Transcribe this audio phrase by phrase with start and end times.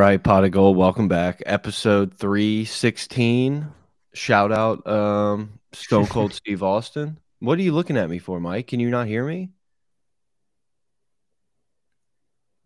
[0.00, 1.42] All right, Pot of Gold, welcome back.
[1.44, 3.66] Episode 316.
[4.14, 7.18] Shout out um Stone Cold Steve Austin.
[7.40, 8.66] What are you looking at me for, Mike?
[8.68, 9.50] Can you not hear me?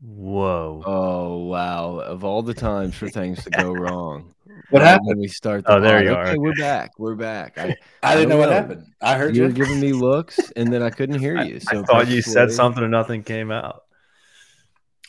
[0.01, 0.81] Whoa.
[0.87, 1.99] Oh wow.
[1.99, 4.33] Of all the times for things to go wrong.
[4.71, 5.09] What right happened?
[5.09, 6.05] When we start the Oh, there pod.
[6.05, 6.27] you are.
[6.29, 6.93] Okay, we're back.
[7.01, 7.59] We're back.
[7.59, 8.55] I, I didn't know what know.
[8.55, 8.87] happened.
[9.03, 9.49] I heard you you.
[9.49, 11.59] were giving me looks and then I couldn't hear you.
[11.59, 13.81] So I thought you said something and nothing came out.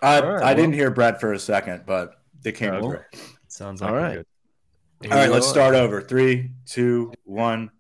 [0.02, 2.88] I, All right, I didn't hear Brett for a second, but it came Okay.
[3.14, 3.20] through.
[3.48, 4.16] Sounds like All a right.
[4.18, 4.26] good
[5.02, 6.02] Here All right, we let's start over.
[6.02, 7.72] Three, two, one.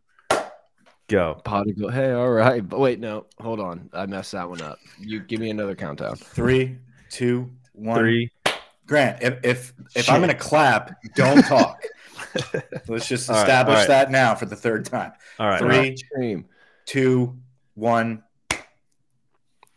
[1.07, 1.35] go.
[1.43, 1.89] Pot go.
[1.89, 2.67] Hey, all right.
[2.67, 3.89] But wait, no, hold on.
[3.93, 4.79] I messed that one up.
[4.99, 6.15] You give me another countdown.
[6.15, 6.77] Three,
[7.09, 7.97] two, one.
[7.99, 8.31] Three.
[8.87, 11.81] Grant, if if if I'm gonna clap, don't talk.
[12.87, 13.87] Let's just All right, establish all right.
[13.87, 15.11] that now for the third time.
[15.39, 15.59] All right.
[15.59, 15.97] Three.
[15.97, 16.45] Stream.
[16.85, 17.35] Two,
[17.73, 18.23] one.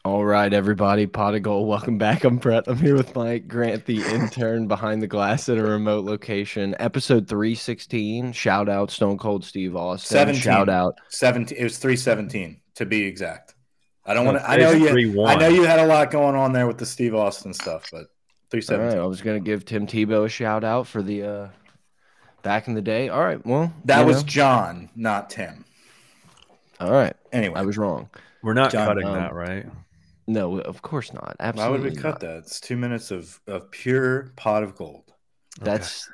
[0.09, 1.07] All right, everybody.
[1.07, 1.69] Pot of Gold.
[1.69, 2.25] Welcome back.
[2.25, 2.65] I'm Brett.
[2.67, 6.75] I'm here with Mike Grant, the intern behind the glass at a remote location.
[6.79, 8.33] Episode 316.
[8.33, 10.17] Shout out Stone Cold Steve Austin.
[10.17, 10.41] 17.
[10.41, 10.95] Shout out.
[11.11, 11.59] Seventeen.
[11.59, 13.55] It was three seventeen to be exact.
[14.07, 14.51] I don't No, want to.
[14.51, 14.89] I know you.
[14.89, 15.29] 3-1.
[15.29, 18.07] I know you had a lot going on there with the Steve Austin stuff, but
[18.51, 18.81] 317.
[18.81, 19.05] All right.
[19.05, 21.49] I was going to give Tim Tebow a shout out for the uh,
[22.43, 23.11] back in the day.
[23.11, 23.45] All right.
[23.45, 24.27] Well, That was know.
[24.29, 25.67] John, not Tim.
[26.81, 27.15] all right.
[27.31, 28.09] Anyway, I was wrong.
[28.43, 29.67] We're not John, cutting um, that, right?
[30.29, 31.37] No, of course not.
[31.41, 31.79] Absolutely.
[31.79, 32.21] why would we cut not.
[32.21, 32.37] that?
[32.37, 35.13] It's two minutes of of pure pot of gold.
[35.61, 36.09] That's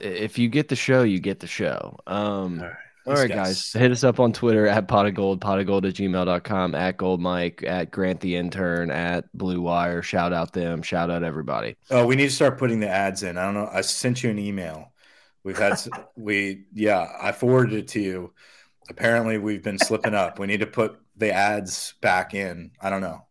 [0.00, 1.96] if you get the show, you get the show.
[2.06, 2.76] Um, All right.
[3.06, 3.72] All These right, guys guys.
[3.72, 6.96] Hit us up on Twitter at pot of gold, pot of gold at gmail.com, at
[6.98, 10.02] gold mike, at grant the intern, at blue wire.
[10.02, 10.82] Shout out them.
[10.82, 11.76] Shout out everybody.
[11.90, 13.38] Oh, we need to start putting the ads in.
[13.38, 13.70] I don't know.
[13.72, 14.92] I sent you an email.
[15.42, 15.78] We've had
[16.16, 17.06] we yeah.
[17.22, 18.34] I forwarded it to you.
[18.90, 20.38] Apparently, we've been slipping up.
[20.38, 22.72] We need to put the ads back in.
[22.80, 23.24] I don't know.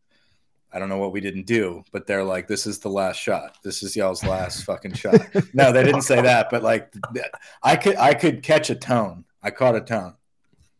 [0.73, 3.57] I don't know what we didn't do, but they're like, "This is the last shot.
[3.63, 5.15] This is y'all's last fucking shot."
[5.53, 6.93] No, they didn't say that, but like,
[7.63, 9.23] I could I could catch a tone.
[9.41, 10.15] I caught a tone.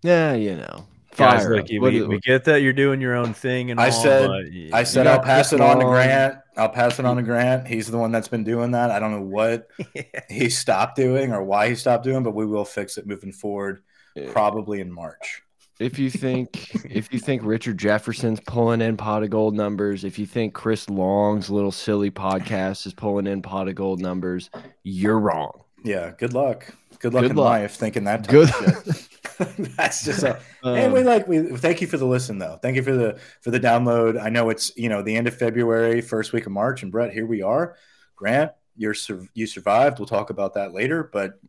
[0.03, 0.85] Yeah, you know.
[1.15, 1.55] Guys, Fire.
[1.55, 4.43] look, we, we get that you're doing your own thing and I all, said- but
[4.53, 6.35] y- I said got I'll pass it on to Grant.
[6.55, 7.67] I'll pass it on to Grant.
[7.67, 8.91] He's the one that's been doing that.
[8.91, 9.67] I don't know what
[10.29, 13.81] he stopped doing or why he stopped doing, but we will fix it moving forward,
[14.15, 14.31] Yeah.
[14.31, 15.41] probably in March.
[15.79, 20.17] If you think if you think Richard Jefferson's pulling in pot of gold numbers, if
[20.17, 24.49] you think Chris Long's little silly podcast is pulling in pot of gold numbers,
[24.83, 25.51] you're wrong.
[25.83, 26.73] Yeah, good luck.
[26.99, 27.45] Good luck Good in luck.
[27.45, 28.49] life thinking that Good.
[29.77, 32.57] that's just a, and we Um, like we thank you for the listen though.
[32.61, 34.19] Thank you for the for the download.
[34.19, 37.13] I know it's you know the end of February, first week of March, and Brett,
[37.13, 37.75] here we are.
[38.15, 39.99] Grant, you're sur- you survived.
[39.99, 41.39] We'll talk about that later, but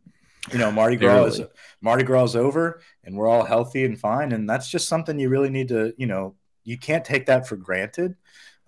[0.51, 1.41] you know Mardi Gras is
[1.81, 5.29] Mardi Gras is over, and we're all healthy and fine, and that's just something you
[5.29, 8.15] really need to you know you can't take that for granted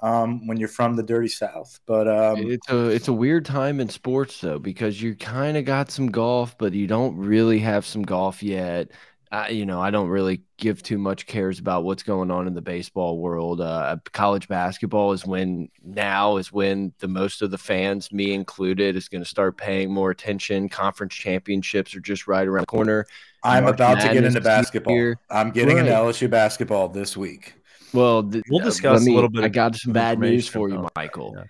[0.02, 1.80] um, when you're from the dirty South.
[1.86, 5.66] But um, it's a it's a weird time in sports though because you kind of
[5.66, 8.92] got some golf, but you don't really have some golf yet.
[9.34, 12.54] I, you know, I don't really give too much cares about what's going on in
[12.54, 13.62] the baseball world.
[13.62, 18.98] Uh, college basketball is when now is when the most of the fans, me included,
[18.98, 20.68] is going to start paying more attention.
[20.68, 23.06] Conference championships are just right around the corner.
[23.44, 24.94] I'm March about to get into basketball.
[24.94, 25.18] here.
[25.30, 27.54] I'm getting into LSU basketball this week.
[27.94, 30.48] Well, th- We'll uh, discuss let me- a little bit I got some bad news
[30.48, 31.34] for you, Michael.
[31.38, 31.44] yeah.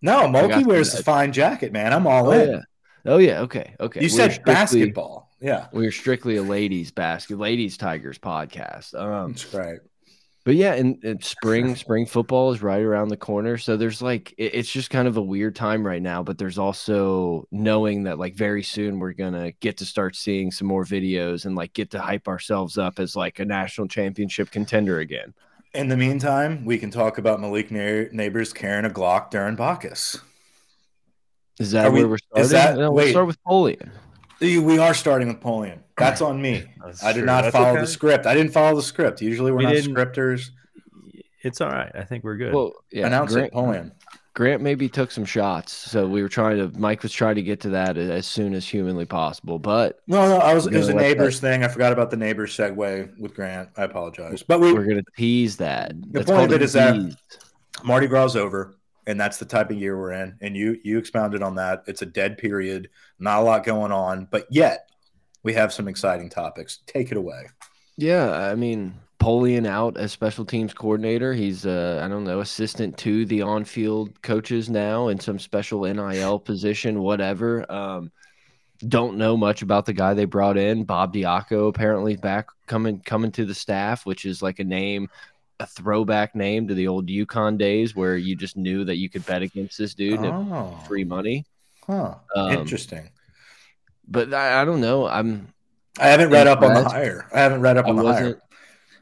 [0.00, 1.92] No, got Mulkey wears a fine jacket, man.
[1.92, 2.50] I'm all Oh in.
[2.50, 2.60] yeah.
[3.04, 3.40] Oh yeah.
[3.42, 3.74] Okay.
[3.78, 4.00] Okay.
[4.00, 5.28] You We're said strictly- basketball.
[5.42, 8.94] Yeah, We're strictly a ladies basket, ladies Tigers podcast.
[8.94, 9.80] Um, that's right.
[10.44, 14.32] but yeah, and, and spring spring football is right around the corner, so there's like
[14.38, 16.22] it- it's just kind of a weird time right now.
[16.22, 20.68] But there's also knowing that like very soon we're gonna get to start seeing some
[20.68, 25.00] more videos and like get to hype ourselves up as like a national championship contender
[25.00, 25.34] again.
[25.74, 30.18] In the meantime, we can talk about Malik Na- Nabers carrying a Glock during Bacchus.
[31.58, 32.44] Is that Are where we're starting?
[32.44, 33.10] is that- No, we'll wait.
[33.10, 33.90] start with Polian.
[34.42, 35.78] We are starting with Polian.
[35.96, 36.64] That's on me.
[36.84, 37.26] That's I did true.
[37.26, 37.80] not That's follow okay.
[37.82, 38.26] the script.
[38.26, 39.20] I didn't follow the script.
[39.22, 40.50] Usually we're We not didn't- scripters.
[41.42, 41.90] It's all right.
[41.94, 42.54] I think we're good.
[42.54, 43.92] Well, yeah, Announce Grant, it, Polian.
[44.34, 46.76] Grant maybe took some shots, so we were trying to.
[46.78, 50.36] Mike was trying to get to that as soon as humanly possible, but No, no,
[50.38, 50.66] I was.
[50.66, 51.64] It was a We're Nabers thing.
[51.64, 53.68] I forgot about the Nabers segue with Grant.
[53.76, 54.42] I apologize.
[54.42, 55.92] But we we're gonna tease that.
[56.12, 57.16] That's point of called it a is that- tease.
[57.84, 58.76] Mardi Gras is over,
[59.06, 60.36] and that's the type of year we're in.
[60.40, 61.84] And you you expounded on that.
[61.86, 64.90] It's a dead period, not a lot going on, but yet
[65.42, 66.78] we have some exciting topics.
[66.86, 67.46] Take it away.
[67.96, 71.32] Yeah, I mean, Polian out as special teams coordinator.
[71.32, 76.38] He's uh, I don't know, assistant to the on-field coaches now in some special NIL
[76.38, 77.70] position, whatever.
[77.70, 78.10] Um,
[78.88, 80.84] don't know much about the guy they brought in.
[80.84, 85.08] Bob Diaco apparently back coming coming to the staff, which is like a name
[85.62, 89.24] a throwback name to the old UConn days where you just knew that you could
[89.24, 91.46] bet against this dude and Oh, it free money.
[91.86, 92.14] huh.
[92.34, 93.10] Um, Interesting.
[94.08, 95.06] But I, I don't know.
[95.06, 95.48] I'm
[96.00, 97.26] I haven't read up on the hire.
[97.32, 98.40] I haven't read up I on the hire.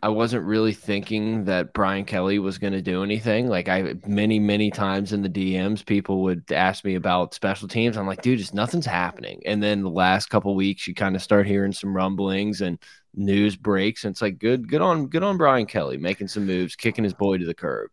[0.03, 3.49] I wasn't really thinking that Brian Kelly was going to do anything.
[3.49, 7.97] Like I many many times in the DMs people would ask me about special teams.
[7.97, 9.43] I'm like, dude, just nothing's happening.
[9.45, 12.79] And then the last couple weeks you kind of start hearing some rumblings and
[13.15, 16.77] news breaks and it's like good good on good on Brian Kelly making some moves,
[16.77, 17.91] kicking his boy to the curb.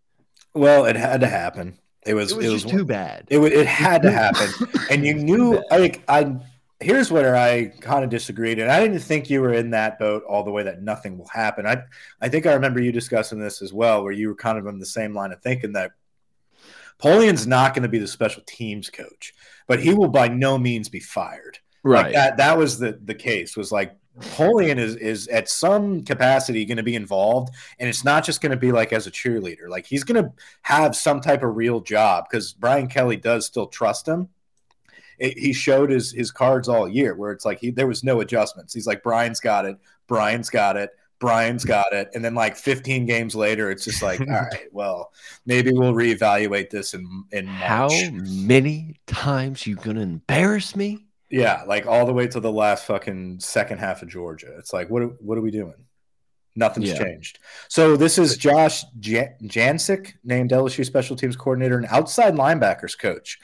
[0.54, 1.77] Well, it had to happen.
[2.06, 2.31] It was.
[2.31, 3.25] It was, just too bad.
[3.30, 4.50] It, it had to happen,
[4.89, 5.62] and you knew.
[5.69, 6.38] Like I,
[6.79, 10.24] here's where I kind of disagreed, and I didn't think you were in that boat
[10.27, 11.65] all the way that nothing will happen.
[11.65, 11.83] I,
[12.21, 14.79] I think I remember you discussing this as well, where you were kind of on
[14.79, 15.91] the same line of thinking that
[17.00, 19.33] Polian's not going to be the special teams coach,
[19.68, 21.59] but he will by no means be fired.
[21.83, 22.13] Like right.
[22.13, 22.38] that.
[22.38, 23.56] That was the the case.
[23.56, 28.25] Was like Polian is is at some capacity going to be involved, and it's not
[28.25, 29.69] just going to be like as a cheerleader.
[29.69, 30.31] Like he's going to
[30.63, 34.30] have some type of real job because Brian Kelly does still trust him.
[35.19, 38.22] It, he showed his his cards all year, where it's like he there was no
[38.22, 38.74] adjustments.
[38.74, 39.78] He's like Brian's got it,
[40.08, 44.19] Brian's got it, Brian's got it, and then like 15 games later, it's just like,
[44.22, 45.12] all right, well,
[45.46, 47.90] maybe we'll reevaluate this in in How
[48.22, 51.06] many times you going to embarrass me?
[51.30, 54.56] Yeah, like all the way to the last fucking second half of Georgia.
[54.60, 55.74] It's like, what are- what are we doing?
[56.56, 57.04] Nothing's Yeah.
[57.04, 57.40] changed.
[57.68, 63.38] So this is Josh Jan- Jancic, named LSU special teams coordinator and outside linebackers coach.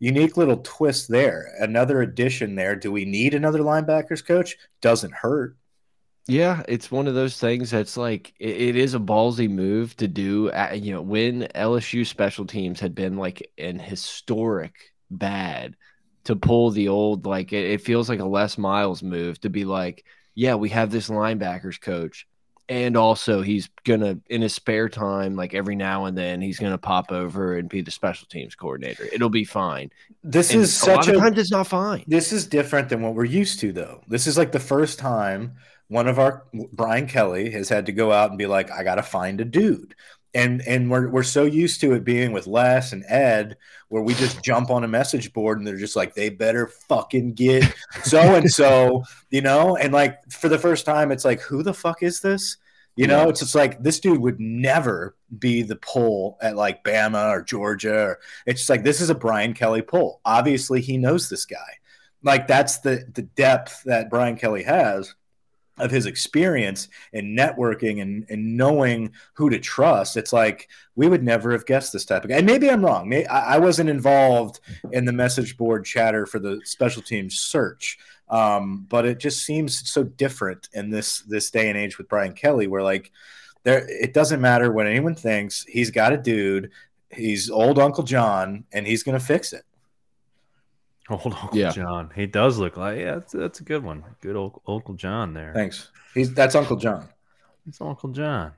[0.00, 1.54] Unique little twist there.
[1.60, 2.76] Another addition there.
[2.76, 4.56] Do we need another linebackers coach?
[4.80, 5.56] Doesn't hurt.
[6.26, 10.08] Yeah, it's one of those things that's like it, it is a ballsy move to
[10.08, 10.50] do.
[10.50, 15.74] uh, You know, when LSU special teams had been like an historic bad
[16.24, 19.64] to pull the old like it, it feels like a Les Miles move to be
[19.64, 20.04] like,
[20.34, 22.27] yeah, we have this linebackers coach,
[22.68, 26.78] and also he's gonna in his spare time, like every now and then, he's gonna
[26.78, 29.04] pop over and be the special teams coordinator.
[29.12, 29.90] It'll be fine.
[30.22, 32.06] This And is a lot such of a times it's not fine.
[32.06, 35.54] this is different than what we're used to though this is like the first time
[35.88, 39.02] one of our brian kelly has had to go out and be like i gotta
[39.02, 39.94] find a dude
[40.34, 43.56] and and we're, we're so used to it being with les and ed
[43.88, 47.32] where we just jump on a message board and they're just like they better fucking
[47.32, 47.64] get
[48.04, 51.72] so and so you know and like for the first time it's like who the
[51.72, 52.58] fuck is this
[52.96, 53.28] you know Yeah.
[53.28, 57.94] it's just like this dude would never be the pull at like bama or georgia
[57.98, 60.20] or it's just like this is a Brian Kelly pull.
[60.24, 61.56] Obviously, he knows this guy.
[62.22, 65.14] Like that's the the depth that Brian Kelly has
[65.78, 70.16] of his experience in networking and, and knowing who to trust.
[70.16, 72.36] It's like we would never have guessed this type of guy.
[72.36, 73.08] And maybe I'm wrong.
[73.08, 74.60] May I, I wasn't involved
[74.92, 77.98] in the message board chatter for the special teams search.
[78.28, 82.34] Um, but it just seems so different in this this day and age with Brian
[82.34, 83.10] Kelly, where like
[83.62, 85.64] there it doesn't matter what anyone thinks.
[85.64, 86.70] He's got a dude
[87.10, 89.64] he's old Uncle John, and he's going to fix it.
[91.10, 91.70] Old Uncle Yeah.
[91.70, 92.10] John.
[92.14, 93.14] He does look like yeah.
[93.14, 94.04] That's, that's a good one.
[94.20, 95.52] Good old Uncle John there.
[95.54, 95.90] Thanks.
[96.14, 97.08] He's that's Uncle John.
[97.66, 98.52] It's Uncle John.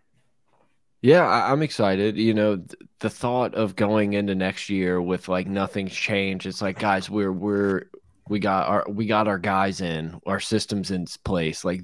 [1.03, 2.17] Yeah, I, I'm excited.
[2.17, 6.47] You know, th- the thought of going into next year with like nothing's changed.
[6.47, 7.85] It's like, guys, we're we're
[8.29, 11.65] we got our we got our guys in, our systems in place.
[11.65, 11.83] Like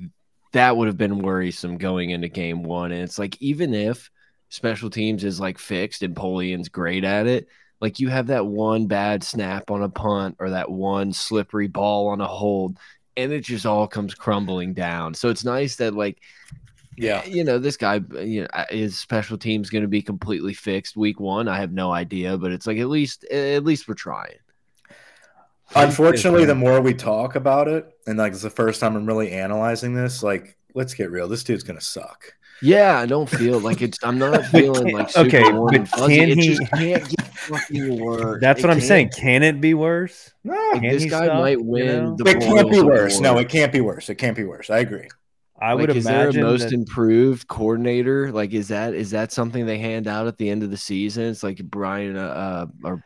[0.53, 2.93] that would have been worrisome going into game one.
[2.93, 4.11] And it's like even if
[4.49, 7.49] special teams is like fixed and Polian's great at it,
[7.81, 12.09] like you have that one bad snap on a punt or that one slippery ball
[12.09, 12.79] on a hold,
[13.17, 15.15] and it just all comes crumbling down.
[15.15, 16.19] So it's nice that like
[16.99, 17.25] Yeah.
[17.27, 21.21] you know, this guy, you know, his special team's going to be completely fixed week
[21.21, 21.47] one.
[21.49, 24.39] I have no idea, but it's like at least, at least we're trying.
[25.75, 29.33] Unfortunately, the more we talk about it, and like it's the first time I'm really
[29.33, 31.29] analyzing this, like let's get real.
[31.29, 32.35] This dude's gonna suck.
[32.63, 33.99] Yeah, I don't feel like it's.
[34.03, 36.17] I'm not feeling like super okay, warm but and fuzzy.
[36.17, 38.39] can it he- just can't get fucking worse.
[38.41, 39.11] That's It what I'm saying.
[39.17, 40.33] Can it be worse?
[40.45, 42.17] No, Like, this guy suck, might you win know?
[42.19, 43.21] the it can't be Broyles worse.
[43.21, 44.09] No, it can't be worse.
[44.09, 44.71] It can't be worse.
[44.71, 45.09] I agree.
[45.61, 48.31] I like, would is there a imagine most that- improved coordinator?
[48.33, 51.25] Like, is that is that something they hand out at the end of the season?
[51.25, 53.05] It's like Brian uh, uh or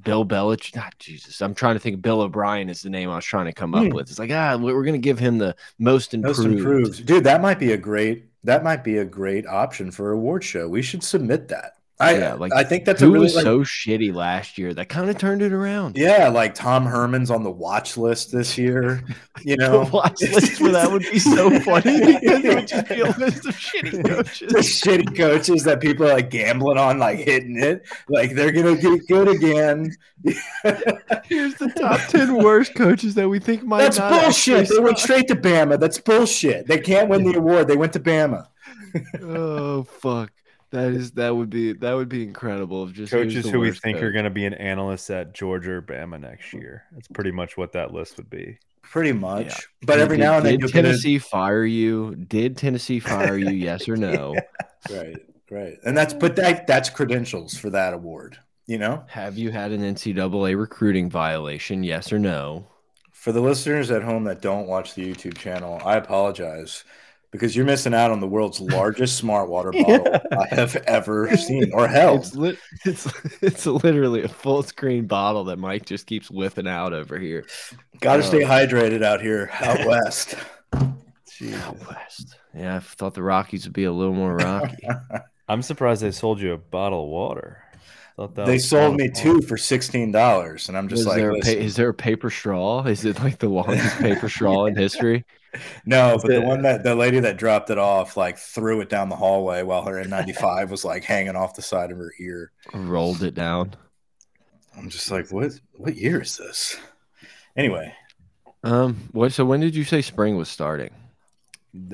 [0.00, 0.74] Bill Belichick.
[0.74, 1.40] Not Jesus.
[1.40, 2.02] I'm trying to think.
[2.02, 3.90] Bill O'Brien is the name I was trying to come up Hmm.
[3.90, 4.10] with.
[4.10, 6.38] It's like ah, we- we're gonna give him the most improved.
[6.38, 7.24] Most improved, dude.
[7.24, 8.26] That might be a great.
[8.44, 10.68] That might be a great option for a award show.
[10.68, 11.76] We should submit that.
[12.00, 14.74] I Yeah, like, I think that's a Who really was like, so shitty last year
[14.74, 15.96] that kind of turned it around?
[15.96, 19.04] yeah, like Tom Herman's on the watch list this year.
[19.44, 23.00] You know, watch list for that would be so funny because it would just be
[23.00, 24.52] a list of shitty the coaches.
[24.52, 27.86] shitty coaches that people are like gambling on, like hitting it.
[28.08, 29.94] Like they're gonna get good again.
[31.24, 34.68] Here's the top ten worst coaches that we think might That's bullshit.
[34.68, 35.78] They went straight to Bama.
[35.78, 36.66] That's bullshit.
[36.66, 37.68] They can't win the award.
[37.68, 38.46] They went to Bama.
[39.22, 40.30] Oh fuck,
[40.72, 42.86] That is that would be that would be incredible.
[42.88, 45.72] If just Coaches who we worst think are going to be an analyst at Georgia
[45.72, 46.84] or Bama next year.
[46.92, 48.58] That's pretty much what that list would be.
[48.82, 49.46] Pretty much.
[49.46, 49.56] Yeah.
[49.86, 52.14] But every Did- now and then did you'll get a- Tennessee fire you?
[52.16, 53.50] Did Tennessee fire you?
[53.50, 54.34] Yes or no?
[54.90, 55.16] right,
[55.50, 58.38] right, and that's but that that's credentials for that award.
[58.66, 61.84] You know, Have you had an NCAA recruiting violation?
[61.84, 62.66] Yes or no?
[63.10, 66.82] for the listeners at home that don't watch the YouTube channel, I apologize
[67.32, 70.06] because you're missing out on the world's largest smart water bottle
[70.38, 72.20] I have ever seen or held.
[72.20, 72.58] It's lit.
[72.84, 73.08] It's
[73.42, 77.44] it's literally a full screen bottle that Mike just keeps whipping out over here.
[78.00, 78.48] Got to um, stay Oh.
[78.48, 80.36] hydrated out here out west.
[80.74, 82.36] Out west.
[82.54, 84.86] Yeah, I thought the Rockies would be a little more rocky.
[85.48, 87.58] I'm surprised they sold you a bottle of water.
[88.34, 91.48] They sold me kind two for sixteen dollars, and I'm just is, like, there pa-
[91.48, 92.84] is there a paper straw?
[92.84, 95.24] Is it like the longest paper straw in history?
[95.86, 96.18] No.
[96.20, 99.16] But the one that the lady that dropped it off like threw it down the
[99.16, 102.52] hallway while her N95 was like hanging off the side of her ear.
[102.72, 103.74] Rolled it down.
[104.76, 105.52] I'm just like, what?
[105.74, 106.78] What year is this?
[107.56, 107.94] Anyway,
[108.64, 109.32] Um, what?
[109.32, 110.90] So when did you say spring was starting?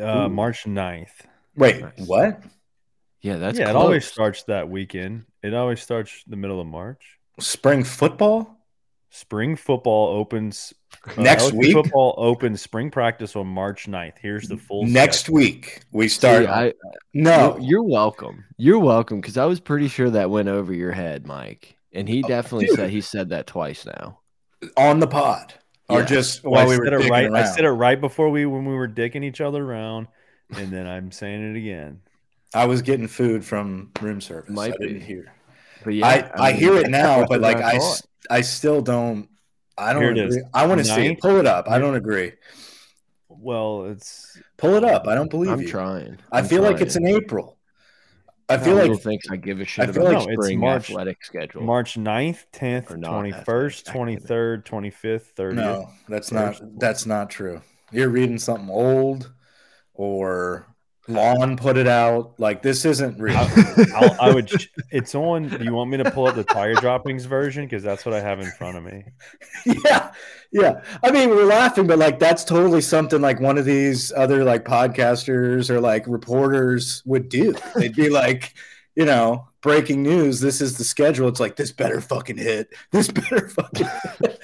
[0.00, 0.28] Uh, Ooh.
[0.28, 1.10] March 9th.
[1.56, 1.92] wait, Nice.
[2.06, 2.42] what?
[3.20, 5.24] Yeah, that's yeah, it always starts that weekend.
[5.42, 7.18] It always starts the middle of March.
[7.40, 8.54] Spring football
[9.10, 10.72] Spring football opens
[11.16, 11.72] Uh, next LSU week?
[11.72, 14.14] Football opens spring practice on March 9th.
[14.20, 15.34] Here's the full Next schedule.
[15.36, 16.46] week we See, start.
[16.46, 16.74] I,
[17.14, 18.44] no, you're, you're welcome.
[18.56, 21.76] You're welcome because I was pretty sure that went over your head, Mike.
[21.92, 22.76] And he oh, definitely dude.
[22.76, 24.18] said he said that twice now.
[24.76, 25.54] on the pod
[25.88, 26.06] or Yeah.
[26.06, 27.32] just Well, while I we were said it dicking right.
[27.32, 30.08] I said it right before we when we were dicking each other around,
[30.56, 32.00] and then I'm saying it again.
[32.54, 34.50] I was getting food from room service.
[34.50, 35.04] Might I didn't be.
[35.04, 35.32] hear.
[35.84, 38.82] But yeah, I, I, mean, hear it now, but like I, I s- I still
[38.82, 39.28] don't.
[39.78, 40.36] I don't Here it is.
[40.36, 40.48] agree.
[40.54, 41.20] I want to see it.
[41.20, 41.68] Pull it up.
[41.68, 42.32] I don't agree.
[43.28, 45.06] Well, it's Pull it up.
[45.06, 45.68] I don't believe I'm you.
[45.68, 46.18] trying.
[46.32, 47.06] I I'm feel like it's in.
[47.06, 47.56] April.
[48.50, 50.32] I feel Little like thinks I give a shit I feel about like- the No,
[50.32, 51.62] it's spring March- athletic schedule.
[51.62, 55.54] March 9th, 10th, 21st, 23rd, 25th, 30th.
[55.54, 57.60] no, that's There's- not that's not true.
[57.92, 59.30] You're reading something old,
[59.92, 60.66] or
[61.08, 62.38] Lawn put it out.
[62.38, 63.36] Like this isn't real.
[63.94, 64.50] I'll, I would.
[64.90, 65.48] It's on.
[65.48, 67.64] Do you want me to pull up the Tiger Droppings version?
[67.64, 69.04] Because that's what I have in front of me.
[69.84, 70.12] yeah,
[70.52, 70.82] yeah.
[71.02, 74.64] I mean, we're laughing, but like that's totally something like one of these other like
[74.64, 77.54] podcasters or like reporters would do.
[77.74, 78.54] They'd be like,
[78.94, 80.40] you know, breaking news.
[80.40, 81.28] This is the schedule.
[81.28, 82.68] It's like this better fucking hit.
[82.92, 83.88] This better fucking.
[84.20, 84.37] Hit.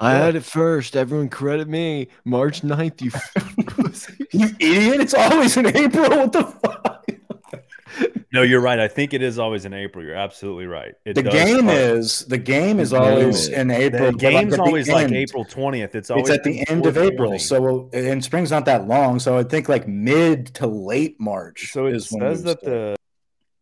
[0.00, 0.96] I had it first.
[0.96, 2.08] Everyone credit me.
[2.24, 3.10] March 9th, you.
[4.32, 5.00] You idiot!
[5.00, 6.10] It's always in April.
[6.10, 7.04] What the fuck?
[8.32, 8.78] No, you're right.
[8.78, 10.04] I think it is always in April.
[10.04, 10.92] You're absolutely right.
[11.06, 14.12] It The does game start- is the game is The always is- in April.
[14.12, 15.10] the but, like, game's the always like.
[15.10, 15.94] April 20th.
[15.94, 19.18] It's always It's at the end of April, so and spring's not that long.
[19.20, 21.72] So I think like mid to late March.
[21.72, 22.98] so it is when says that start.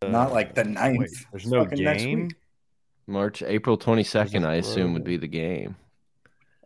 [0.00, 0.98] the not like the 9th.
[0.98, 2.22] wait, there's no fucking next game.
[2.24, 2.34] week.
[3.06, 5.76] March, April 22nd, I assume, would be the game.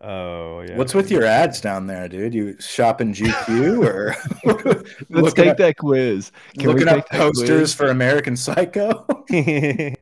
[0.00, 0.76] Oh yeah.
[0.76, 2.32] What's with your ads down there, dude?
[2.32, 4.16] You shopping GQ or
[5.10, 6.30] Let's take up, that quiz.
[6.56, 9.04] Can we looking take up posters for American Psycho?
[9.30, 9.94] yeah,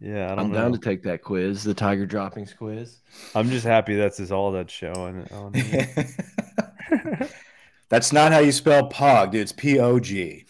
[0.00, 0.58] I don't I'm know.
[0.58, 3.00] down to take that quiz, the Tiger Droppings quiz.
[3.34, 5.26] I'm just happy that's is all that's showing.
[5.32, 5.52] On.
[7.92, 9.42] That's not how you spell POG, dude.
[9.42, 10.46] It's P O G.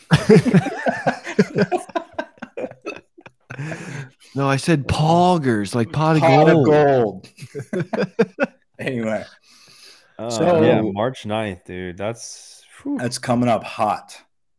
[4.34, 6.68] No, I said poggers, like pot of Pot gold.
[6.68, 8.48] of gold.
[8.78, 9.24] anyway,
[10.18, 11.96] Uh, So- yeah, March 9th, dude.
[11.98, 12.98] That's whew.
[12.98, 14.16] that's coming up hot.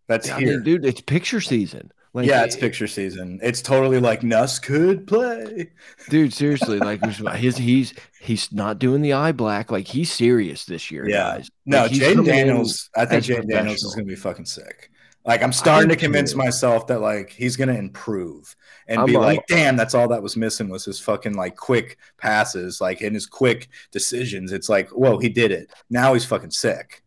[0.07, 0.49] That's I here.
[0.55, 1.91] mean, dude, it's picture season.
[2.15, 3.39] Like, yeah, it's picture season.
[3.41, 5.71] It's totally like Nuss could play.
[6.09, 6.31] dude.
[6.31, 7.01] Seriously, like
[7.35, 9.71] his, he's he's not doing the eye black.
[9.71, 11.37] Like he's serious this year, Yeah.
[11.37, 11.49] guys.
[11.65, 12.89] No, Like, Jayden Daniels.
[12.95, 14.91] I think as Jayden Daniels is going to be fucking sick.
[15.25, 16.37] Like I'm starting to convince too.
[16.37, 18.55] myself that like he's going to improve
[18.87, 21.97] and I'm- be like, damn, that's all that was missing was his fucking like quick
[22.17, 24.51] passes, like in his quick decisions.
[24.51, 25.71] It's like, whoa, he did it.
[25.89, 27.03] Now he's fucking sick.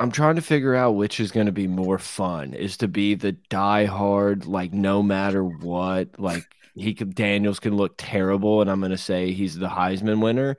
[0.00, 2.54] I'm trying to figure out which is going to be more fun.
[2.54, 6.42] Is to be the die hard, like no matter what, like
[6.74, 10.56] he could Daniels can look terrible, and I'm going to say he's the Heisman winner,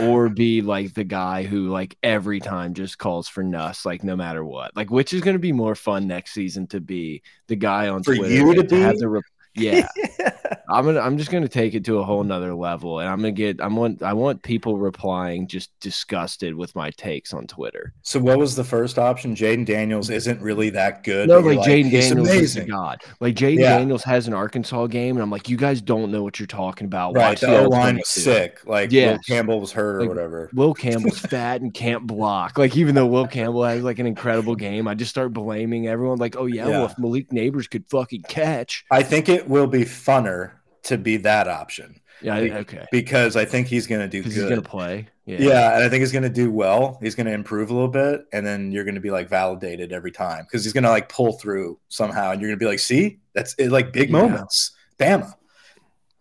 [0.00, 4.14] or be like the guy who like every time just calls for Nuss, like no
[4.14, 4.76] matter what.
[4.76, 8.04] Like which is going to be more fun next season to be the guy on
[8.04, 9.22] For Twitter you to and have the
[9.56, 10.30] re- Yeah,
[10.68, 11.00] I'm gonna.
[11.00, 13.60] I'm just gonna take it to a whole nother level, and I'm gonna get.
[13.60, 14.02] I want.
[14.02, 17.92] I want people replying just disgusted with my takes on Twitter.
[18.02, 19.34] So what was the first option?
[19.34, 21.28] Jayden Daniels isn't really that good.
[21.28, 22.10] No, you're like Jayden Daniels is
[22.56, 22.66] amazing.
[22.68, 23.02] god.
[23.20, 23.78] Like Jayden Yeah.
[23.78, 26.86] Daniels has an Arkansas game, and I'm like, you guys don't know what you're talking
[26.86, 27.14] about.
[27.14, 28.60] Right, Watch the O line was sick.
[28.66, 30.50] Like yeah, Will Campbell was hurt or whatever.
[30.54, 32.58] Will Campbell's fat and can't block.
[32.58, 36.18] Like even though Will Campbell has like an incredible game, I just start blaming everyone.
[36.18, 36.78] Like, oh yeah, Yeah.
[36.78, 40.52] well if Malik Nabers could fucking catch, I think it will be funner
[40.84, 44.32] to be that option yeah, okay, because I think he's going to do good.
[44.32, 45.08] he's gonna play.
[45.26, 46.98] Yeah, Yeah, and I think he's going to do well.
[47.02, 49.92] He's going to improve a little bit, and then you're going to be like validated
[49.92, 52.68] every time because he's going to like pull through somehow, and you're going to be
[52.68, 54.22] like, "See, that's it, like big Yeah.
[54.22, 55.34] moments." Bama.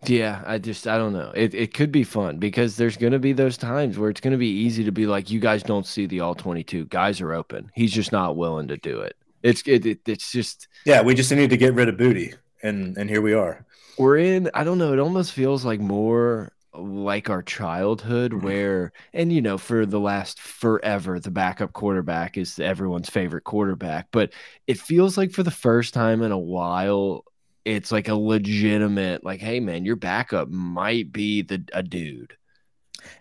[0.06, 1.32] Yeah, I just I don't know.
[1.36, 4.50] It it could be fun because there's gonna be those times where it's gonna be
[4.50, 6.86] easy to be like, you guys don't see the all twenty two.
[6.86, 7.72] Guys are open.
[7.74, 9.16] He's just not willing to do it.
[9.44, 12.98] It's it, it it's just Yeah, we just need to get rid of Booty, and
[12.98, 13.66] and here we are.
[13.98, 18.46] we're in i don't know it almost feels like more like our childhood mm-hmm.
[18.46, 24.08] where and you know for the last forever the backup quarterback is everyone's favorite quarterback
[24.12, 24.34] but
[24.68, 27.24] it feels like for the first time in a while
[27.66, 32.36] it's like a legitimate like hey man your backup might be the a dude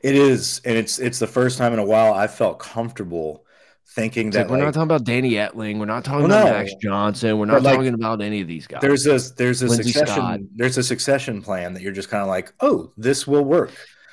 [0.03, 3.45] It is, and it's it's the first time in a while I felt comfortable
[3.89, 5.79] thinking It's that like, we're like, not talking about Danny Etling.
[5.79, 6.59] We're not talking Well, about no.
[6.59, 7.39] Max Johnson.
[7.39, 8.81] We're not like, talking about any of these guys.
[8.81, 10.41] there's a there's a Lindsey succession Scott.
[10.57, 13.71] there's a succession plan that you're just kind of like oh this will work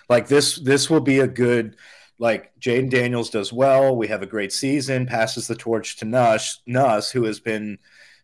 [0.10, 1.76] like this this will be a good
[2.18, 6.62] like Jayden Daniels does well we have a great season passes the torch to Nuss
[6.66, 7.78] Nuss who has been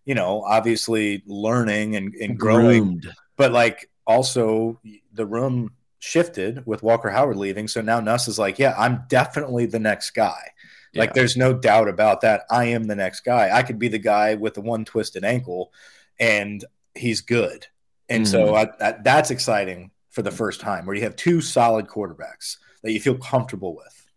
[0.03, 3.13] you know obviously learning and, and growing groomed.
[3.37, 4.79] but like also
[5.13, 9.65] the room shifted with Walker Howard leaving so now Nuss is like yeah I'm definitely
[9.67, 10.51] the next guy
[10.95, 12.45] like there's no doubt about that.
[12.49, 13.55] I am the next guy.
[13.55, 15.71] I could be the guy with the one twisted ankle,
[16.19, 16.63] and
[16.95, 17.67] he's good.
[18.09, 21.87] And so I, that, that's exciting for the first time where you have two solid
[21.87, 24.09] quarterbacks that you feel comfortable with.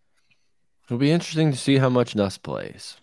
[0.86, 2.96] It'll be interesting to see how much Nuss plays.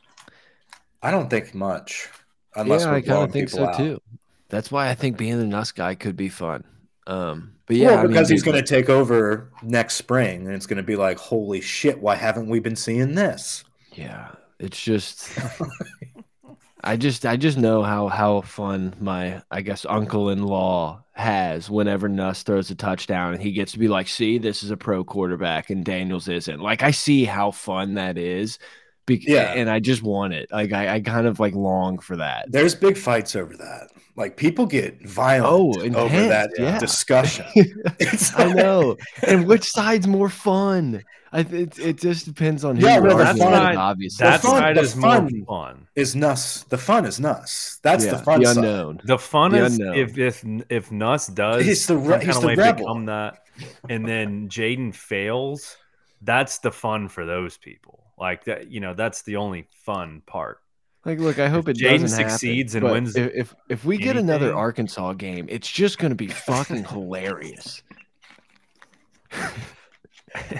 [1.03, 2.09] I don't think much,
[2.55, 3.77] unless yeah, I kind of think so out.
[3.77, 4.01] too.
[4.49, 6.63] That's why I think being the Nuss guy could be fun.
[7.05, 10.55] Um, but yeah, well, I mean, because he's going to take over next spring, and
[10.55, 13.64] it's going to be like, holy shit, why haven't we been seeing this?
[13.95, 14.29] Yeah,
[14.59, 15.29] it's just
[16.83, 21.69] I just I just know how how fun my I guess uncle in law has
[21.69, 24.77] whenever Nuss throws a touchdown and he gets to be like, see, this is a
[24.77, 26.59] pro quarterback and Daniels isn't.
[26.59, 28.59] Like I see how fun that is.
[29.07, 29.53] Be- Yeah.
[29.53, 30.51] and I just want it.
[30.51, 32.51] Like I, I kind of like long for that.
[32.51, 33.89] There's big fights over that.
[34.15, 36.79] Like people get violent Oh, over that yeah.
[36.79, 37.45] discussion.
[37.99, 38.97] It's I know.
[39.27, 41.03] and which side's more fun?
[41.35, 44.23] I th- it, it just depends on who Yeah, you're well, the arguing fun- obviously.
[44.25, 45.87] That fun- side the is more fun- fun.
[45.95, 46.63] is Nuss.
[46.63, 47.79] The fun is Nuss.
[47.83, 48.57] That's Yeah, the fun the side.
[48.57, 49.01] unknown.
[49.03, 49.95] The fun The is unknown.
[49.97, 52.73] if if if Nuss does He's the re- he's the rebel.
[52.85, 53.43] become that,
[53.89, 55.77] and then Jayden fails,
[56.21, 57.99] that's the fun for those people.
[58.17, 60.59] Like that, you know, that's the only fun part.
[61.03, 63.97] Like, look, I hope it Jayden doesn't happen, succeeds and wins If if, if we
[63.97, 67.83] get another Arkansas game, it's just going to be fucking hilarious.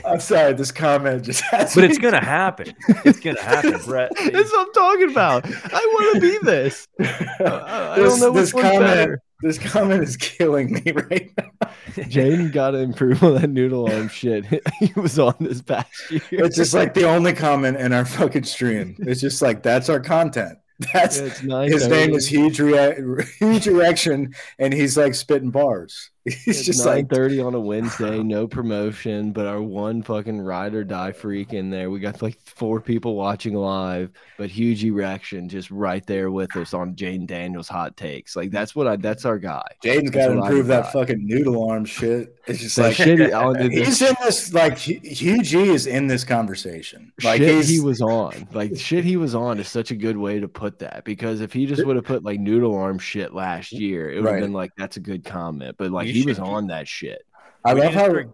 [0.05, 2.73] I'm sorry, this comment just has But it's gonna happen.
[3.05, 4.11] It's gonna happen, Brett.
[4.31, 5.45] That's what I'm talking about.
[5.45, 6.87] I want to be this.
[6.99, 8.79] I, this, don't know this comment.
[8.79, 9.21] better.
[9.41, 11.69] This comment is killing me right now.
[11.91, 14.45] Jayden got to improve on that noodle arm shit.
[14.79, 16.21] he was on this past year.
[16.31, 18.95] It's just like the only comment in our fucking stream.
[18.99, 20.57] It's just like that's our content.
[20.93, 22.95] That's Yeah, his name is huge rea-
[23.39, 26.11] huge erection, and he's like spitting bars.
[26.47, 30.73] It's just nine like thirty on a Wednesday, no promotion, but our one fucking ride
[30.73, 31.91] or die freak in there.
[31.91, 36.73] We got like four people watching live, but huge erection just right there with us
[36.73, 38.35] on Jane Daniels hot takes.
[38.35, 39.61] Like that's what I that's our guy.
[39.83, 42.35] Jayden's got to improve that fucking noodle arm shit.
[42.47, 45.85] It's just like shit he- on the, the he's in this like Hugh G is
[45.85, 47.11] in this conversation.
[47.23, 48.47] Like shit he was on.
[48.51, 51.53] Like shit he was on is such a good way to put that because if
[51.53, 54.41] he just would have put like noodle arm shit last year, it would have Right.
[54.41, 55.75] been like that's a good comment.
[55.77, 57.25] But like You he was on that shit.
[57.63, 58.05] I We love how.
[58.05, 58.29] start-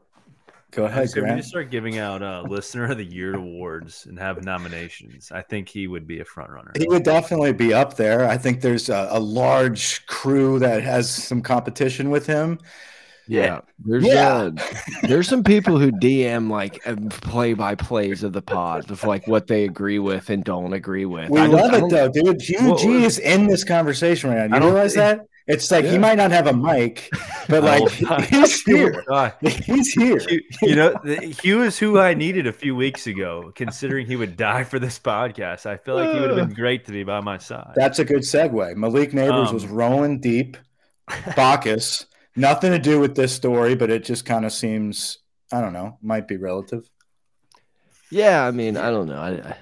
[0.72, 3.36] Go I ahead, said we need to start giving out uh, listener of the year
[3.36, 5.30] awards and have nominations.
[5.30, 6.72] I think he would be a front runner.
[6.78, 8.26] He would definitely be up there.
[8.26, 12.58] I think there's a, a large crew that has some competition with him.
[13.28, 14.30] Yeah, there's Yeah.
[14.34, 14.52] uh,
[15.04, 16.82] there's some people who DM like
[17.22, 21.06] play by plays of the pod of like what they agree with and don't agree
[21.06, 21.30] with.
[21.30, 22.42] We I don't- love it though, dude.
[22.42, 24.56] Hugh Well, G is in this conversation right now.
[24.56, 25.28] I You don't realize think- that?
[25.52, 27.10] It's like he might not have a mic,
[27.50, 29.04] but like will he's here.
[29.10, 29.34] die.
[29.42, 30.20] He's here.
[30.20, 34.16] Hugh- you know, the, Hugh is who I needed a few weeks ago, considering he
[34.16, 35.66] would die for this podcast.
[35.66, 37.74] I feel like he would have been great to be by my side.
[37.76, 38.76] That's a good segue.
[38.76, 40.58] Malik Nabers was Um, rolling deep
[41.36, 42.06] Bacchus.
[42.36, 45.18] Nothing to do with this story, but it just kind of seems
[45.52, 46.90] I don't know, might be relative.
[48.10, 49.20] Yeah, I mean, I don't know.
[49.20, 49.58] I, I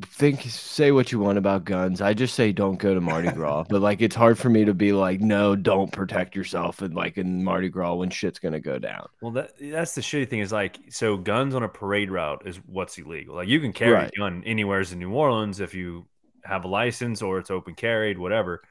[0.00, 2.00] think say what you want about guns.
[2.00, 4.74] I just say don't go to Mardi Gras, but like it's hard for me to
[4.74, 8.78] be like, no, don't protect yourself and like in Mardi Gras when shit's gonna go
[8.78, 9.06] down.
[9.20, 12.56] Well, that that's the shitty thing is like, so guns on a parade route is
[12.66, 13.36] what's illegal.
[13.36, 14.10] Like you can carry Right.
[14.14, 16.06] a gun anywheres in New Orleans if you
[16.44, 18.62] have a license or it's open carried, whatever.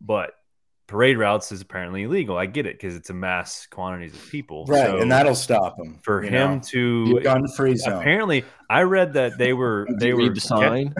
[0.00, 0.32] But
[0.86, 2.36] parade routes is apparently illegal.
[2.36, 4.64] I get it because it's a mass quantities of people.
[4.66, 6.60] Right, So and that'll stop him for him know?
[6.70, 7.94] to gun free zone.
[8.00, 10.94] apparently, I read that they were they were read the sign.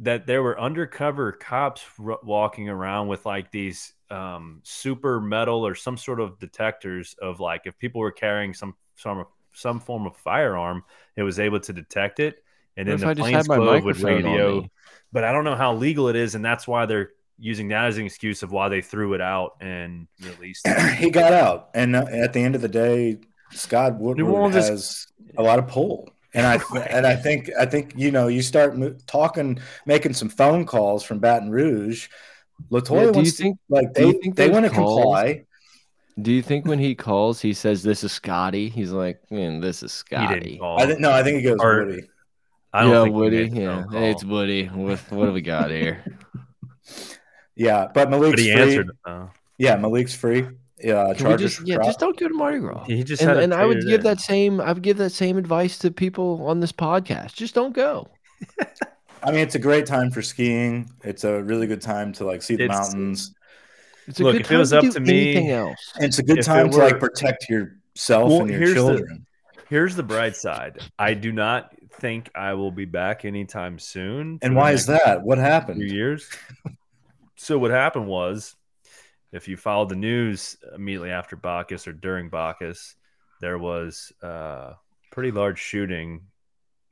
[0.00, 5.74] that there were undercover cops r- walking around with like these um, super metal or
[5.74, 10.16] some sort of detectors of like if people were carrying some some some form of
[10.18, 10.84] firearm,
[11.16, 12.44] it was able to detect it,
[12.76, 14.68] and then the I just had my plainclothes would radio.
[15.12, 17.98] But I don't know how legal it is, and that's why they're using that as
[17.98, 20.94] an excuse of why they threw it out and released it.
[20.96, 23.18] he got out, and uh, at the end of the day,
[23.52, 25.06] Scott Woodward Orleans is- has
[25.38, 26.08] a lot of pull.
[26.34, 30.28] And I and I think I think you know you start mo- talking, making some
[30.28, 32.08] phone calls from Baton Rouge.
[32.70, 35.44] Latoya Yeah, do you wants to- think- like they think they want to comply.
[36.20, 38.70] Do you think when he calls, he says this is Scotty?
[38.70, 40.40] He's like, man, this is He Scotty.
[40.40, 40.62] didn't.
[40.62, 42.02] I think no, I think he goes Or- Woody.
[42.72, 43.50] I don't yeah, think Woody.
[43.52, 44.24] Yeah, hey, it's.
[44.24, 44.66] Woody.
[44.66, 46.04] What, what do we got here?
[47.56, 48.60] Yeah, but Malik's but he free.
[48.62, 48.90] answered.
[49.04, 49.26] Uh,
[49.58, 50.46] Yeah, Malik's free.
[50.78, 51.56] Yeah, Can Chargers.
[51.56, 52.84] just, yeah, just don't go to Mardi Gras.
[52.84, 53.38] he just And, had.
[53.42, 54.04] and I would traded give in.
[54.04, 57.32] that same I would give that same advice to people on this podcast.
[57.34, 58.08] Just don't go.
[59.22, 60.90] I mean, it's a great time for skiing.
[61.02, 63.34] It's a really good time to like see the It's- mountains.
[64.06, 65.92] It's a Look, good if it time was to up do to me- anything else.
[65.96, 68.70] And it's a good If it time to like protect yourself Well, and your here's
[68.70, 69.26] the- children.
[69.68, 70.78] Here's the bright side.
[70.98, 74.38] I do not think I will be back anytime soon.
[74.42, 75.22] And why is that?
[75.22, 75.82] What Few happened?
[75.90, 76.28] years.
[77.36, 78.54] so what happened was,
[79.32, 82.94] if you followed the news immediately after Bacchus or during Bacchus,
[83.40, 84.74] there was a
[85.10, 86.22] pretty large shooting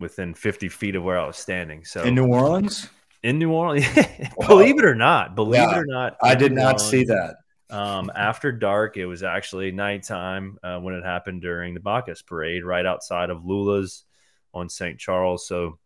[0.01, 1.85] within 50 feet of where I was standing.
[1.85, 2.89] So In New Orleans?
[3.23, 3.87] in New Orleans,
[4.47, 7.37] believe it or not, believe Yeah, it or not, I did New not see that.
[7.71, 12.65] um, after dark, it was actually nighttime uh, when it happened during the Bacchus parade,
[12.65, 14.05] right outside of Lula's
[14.53, 14.99] on St.
[14.99, 15.47] Charles.
[15.49, 15.79] So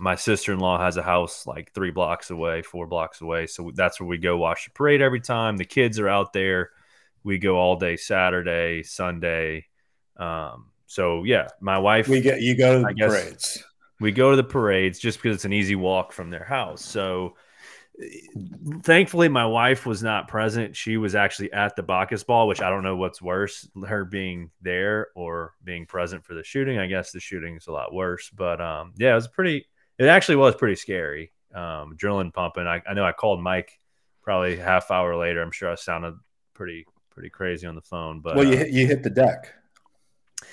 [0.00, 3.46] my sister in law has a house like three blocks away, four blocks away.
[3.46, 5.58] So that's where we go watch the parade every time.
[5.58, 6.70] The kids are out there.
[7.22, 9.66] We go all day Saturday, Sunday.
[10.16, 13.62] Um, so yeah, my wife We get you go to the parades.
[14.00, 16.82] we go to the parades just because it's an easy walk from their house.
[16.84, 17.34] So
[18.82, 20.74] thankfully my wife was not present.
[20.74, 24.50] She was actually at the Bacchus ball, which I don't know what's worse, her being
[24.62, 26.78] there or being present for the shooting.
[26.78, 28.30] I guess the shooting is a lot worse.
[28.30, 29.66] But um yeah, it was pretty
[30.00, 31.32] it actually was pretty scary.
[31.54, 32.66] Um adrenaline pumping.
[32.66, 33.78] I, I know I called Mike
[34.22, 35.42] probably a half hour later.
[35.42, 36.14] I'm sure I sounded
[36.54, 38.20] pretty pretty crazy on the phone.
[38.20, 39.54] But well, you uh, hit, you hit the deck.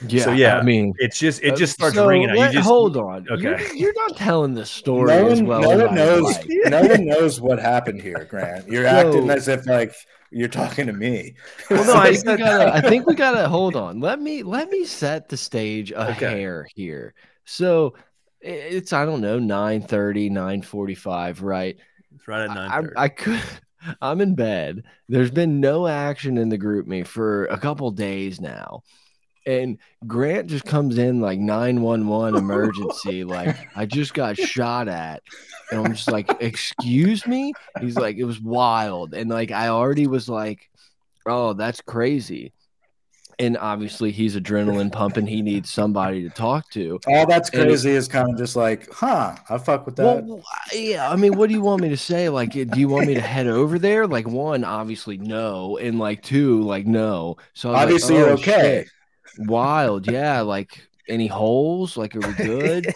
[0.07, 2.35] Yeah, So, yeah, I mean, it's just it just starts so ringing out.
[2.35, 3.25] You let- just hold on.
[3.31, 3.41] Okay.
[3.41, 6.37] You're, you're not telling the story No as one, well no one knows.
[6.67, 8.67] No one knows what happened here, Grant.
[8.67, 9.93] You're So- acting as if like
[10.29, 11.35] you're talking to me.
[11.69, 13.99] Well, no, So I I think, we said- gotta, I think we gotta hold on.
[14.01, 16.29] Let me let me set the stage a Okay.
[16.41, 17.13] hair here.
[17.45, 18.01] So i-
[18.41, 21.77] it's I don't know 9:30, 9:45, right?
[22.17, 22.93] it's right at nine I, thirty.
[22.97, 23.43] I could.
[24.01, 24.83] I'm in bed.
[25.07, 28.83] There's been no action in the GroupMe for a couple days now.
[29.45, 33.23] And Grant just comes in like 911 emergency.
[33.23, 35.21] like, I just got shot at.
[35.71, 37.53] And I'm just like, excuse me?
[37.79, 39.13] He's like, it was wild.
[39.13, 40.69] And like, I already was like,
[41.25, 42.51] oh, that's crazy.
[43.39, 45.27] And obviously, he's adrenaline pumping.
[45.27, 46.99] He needs somebody to talk to.
[47.05, 49.35] All that's crazy is kind of just like, huh?
[49.47, 50.23] I fuck with that.
[50.25, 51.07] Well, yeah.
[51.07, 52.29] I mean, what do you want me to say?
[52.29, 54.07] Like, do you want me to head over there?
[54.07, 57.37] Like, one, obviously, no, and like two, like, no.
[57.53, 58.85] So was like, Obviously, you're "Oh, okay.
[59.35, 59.47] shit.
[59.47, 60.41] Wild, yeah.
[60.41, 61.95] Like, any holes?
[61.95, 62.91] Like, are we good?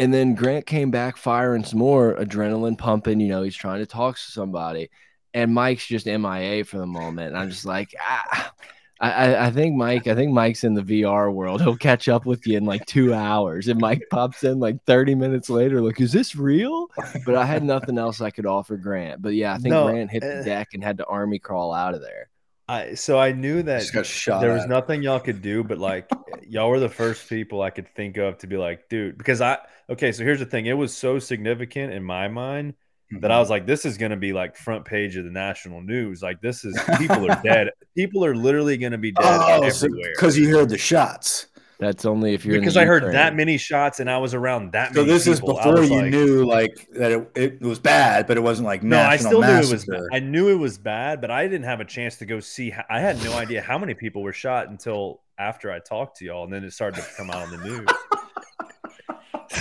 [0.00, 3.20] and then Grant came back firing some more adrenaline pumping.
[3.20, 4.90] You know, he's trying to talk to somebody,
[5.34, 7.28] and Mike's just MIA for the moment.
[7.28, 8.52] And I'm just like, ah.
[9.00, 11.60] I, I- I think Mike, I think Mike's in the VR world.
[11.60, 13.68] He'll catch up with you in like two hours.
[13.68, 16.88] And Mike pops in like 30 minutes later, like, is this real?
[17.24, 19.20] But I had nothing else I could offer Grant.
[19.22, 21.74] But yeah, I think No, Grant hit the uh, deck and had to army crawl
[21.74, 22.30] out of there.
[22.68, 24.40] I so I knew that shot.
[24.40, 24.68] there was at.
[24.68, 26.10] nothing y'all could do, but like
[26.48, 29.58] y'all were the first people I could think of to be like, dude, because I
[29.88, 30.66] okay, so here's the thing.
[30.66, 32.74] It was so significant in my mind
[33.10, 33.40] that I mm-hmm.
[33.40, 36.22] was like, this is gonna be like front page of the national news.
[36.22, 37.70] Like this is people are dead.
[37.96, 40.12] People are literally gonna be dead oh, everywhere.
[40.14, 41.46] because you heard the shots.
[41.78, 44.72] That's only if you're because the I heard that many shots and I was around
[44.72, 45.12] that So many.
[45.12, 45.58] this is people.
[45.58, 48.82] I before you like- knew like that it, it was bad, but it wasn't like
[48.82, 49.84] No, I national still knew it was.
[49.84, 50.02] Bad.
[50.12, 52.70] I knew it was bad, but I didn't have a chance to go see.
[52.70, 56.24] ho- I had no idea how many people were shot until after I talked to
[56.24, 57.86] y'all, and then it started to come out on the news.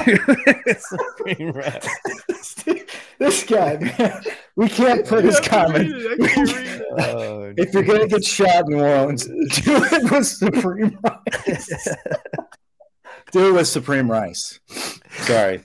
[0.08, 0.92] It's
[2.68, 2.86] a
[3.20, 4.22] this guy, man,
[4.56, 5.92] we can't put his comment.
[6.98, 11.88] Oh, If you're gonna get shot in New Orleans, do it with Supreme Rice.
[13.32, 14.60] do it with Supreme Rice.
[15.26, 15.62] Sorry.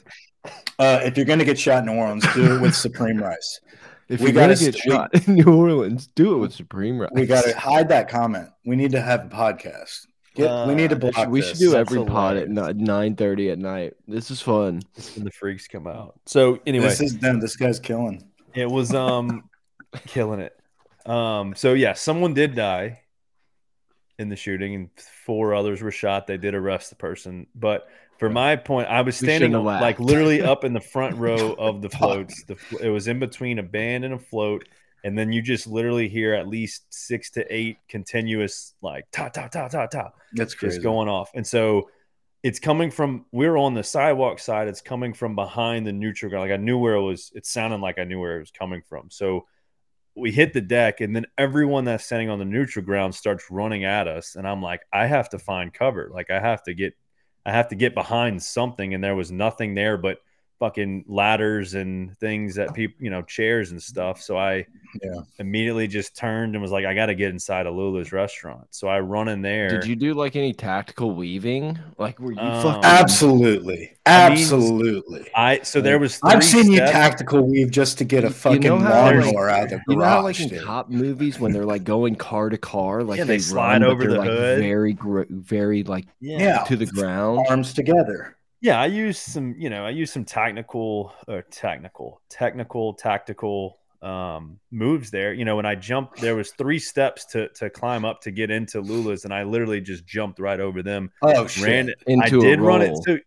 [0.79, 3.61] Uh, if you're gonna get shot in New Orleans, do it with Supreme Rice.
[4.09, 6.99] If we you're gonna gotta get st- shot in New Orleans, do it with Supreme
[6.99, 7.11] Rice.
[7.13, 8.49] We gotta hide that comment.
[8.67, 10.07] We need to have a podcast.
[10.35, 11.29] Get, we need to Uh, block.
[11.29, 12.77] We should do every pod at hilarious.
[12.79, 13.95] nine thirty at night.
[14.07, 14.81] This is fun.
[14.97, 16.19] It's when the freaks come out.
[16.27, 18.23] So anyway, This is no, this guy's killing.
[18.55, 19.49] it was um
[20.07, 20.57] killing it.
[21.07, 23.01] Um, so yeah, someone did die
[24.19, 24.91] in the shooting, and
[25.27, 26.27] four others were shot.
[26.27, 27.89] They did arrest the person, but
[28.19, 31.89] for my point, I was standing like literally up in the front row of the
[31.89, 32.45] floats.
[32.45, 34.69] The it was in between a band and a float,
[35.05, 39.49] and then you just literally hear at least six to eight continuous like ta ta
[39.49, 40.77] ta ta ta That's crazy.
[40.77, 41.31] just going off.
[41.35, 41.89] And so
[42.43, 44.69] it's coming from we're on the sidewalk side.
[44.69, 46.49] It's coming from behind the neutral ground.
[46.49, 47.31] Like I knew where it was.
[47.35, 49.11] It sounded like I knew where it was coming from.
[49.11, 49.47] So
[50.17, 53.85] we hit the deck, and then everyone that's standing on the neutral ground starts running
[53.85, 54.37] at us.
[54.37, 56.11] And I'm like, I have to find cover.
[56.13, 56.95] Like I have to get,
[57.47, 58.93] I have to get behind something.
[58.95, 60.19] And there was nothing there but
[60.61, 64.21] fucking ladders and things that people, you know, chairs and stuff.
[64.21, 64.67] So I
[65.03, 65.21] Yeah.
[65.39, 68.67] immediately just turned and was like, I got to get inside of Lula's restaurant.
[68.71, 69.71] So I run in there.
[69.71, 71.79] Did you do like any tactical weaving?
[71.97, 75.27] Like were you Um, fucking Absolutely, I mean, absolutely.
[75.35, 76.21] I so there was.
[76.23, 79.25] I've three seen you tactical weave just to get a You fucking know how, like-
[79.25, 80.53] lawnmower out of the You know how, like garage.
[80.53, 83.81] in cop movies when they're like going car to car, like Yeah, they, they slide
[83.83, 84.59] run, over the like hood.
[84.59, 84.97] very,
[85.31, 86.65] very like Yeah.
[86.65, 87.47] to the ground.
[87.49, 88.37] Arms together.
[88.61, 94.59] Yeah, I used some, you know, I used some technical or technical, technical, tactical um
[94.71, 95.35] moves there.
[95.35, 98.51] You know, when I jumped, there was three steps to to climb up to get
[98.51, 101.11] into Lula's, and I literally just jumped right over them.
[101.23, 101.65] Oh shit!
[101.65, 102.97] Ran Into I did run it.
[103.05, 103.19] So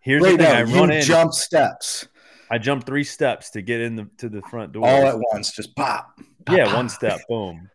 [0.00, 1.02] here's Wait, the thing: no, I run in.
[1.02, 2.08] jump steps
[2.52, 4.86] I jumped three steps to get in the to the front door.
[4.86, 5.52] all at once.
[5.52, 6.20] Just pop.
[6.50, 7.70] yeah, one step, boom.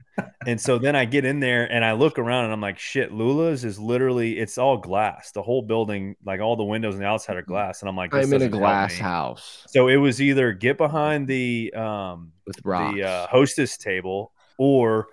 [0.46, 3.12] And so then I get in there and I look around and I'm like, shit,
[3.12, 5.32] Lula's is literally it's all glass.
[5.32, 7.82] The whole building, like all the windows and the outside are glass.
[7.82, 11.28] And I'm like, this I'm in a glass house So it was either get behind
[11.28, 12.96] the um with rocks.
[12.96, 15.08] the uh, hostess table or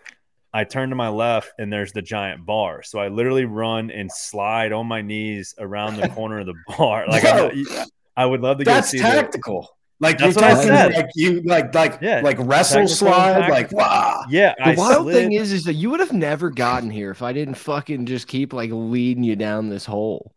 [0.53, 2.85] I turn to my left and there's the giant bar.
[2.85, 7.07] So I literally run and slide on my knees around the corner of the bar.
[7.09, 7.25] Like.
[7.25, 7.87] I,
[8.17, 9.74] I would love to go That's see the, tactical.
[10.01, 10.93] Like That's you're what I talking said.
[10.95, 14.23] like you like like Yeah, like wrestle slide like wow.
[14.29, 14.55] yeah.
[14.59, 17.23] the I wild slid- thing is, is that you would have never gotten here if
[17.23, 20.33] I didn't fucking just keep like leading you down this hole.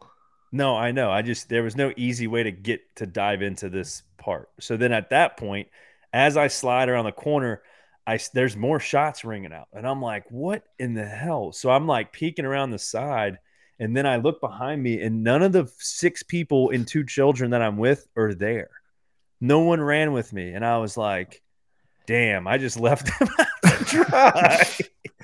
[0.51, 1.11] No, I know.
[1.11, 4.49] I just there was no easy way to get to dive into this part.
[4.59, 5.67] So then at that point,
[6.13, 7.61] as I slide around the corner,
[8.05, 11.87] I there's more shots ringing out, and I'm like, "What in the hell?" So I'm
[11.87, 13.39] like peeking around the side,
[13.79, 17.51] and then I look behind me, and none of the six people and two children
[17.51, 18.69] that I'm with are there.
[19.39, 21.41] No one ran with me, and I was like,
[22.05, 23.29] "Damn, I just left them
[23.95, 24.67] out dry."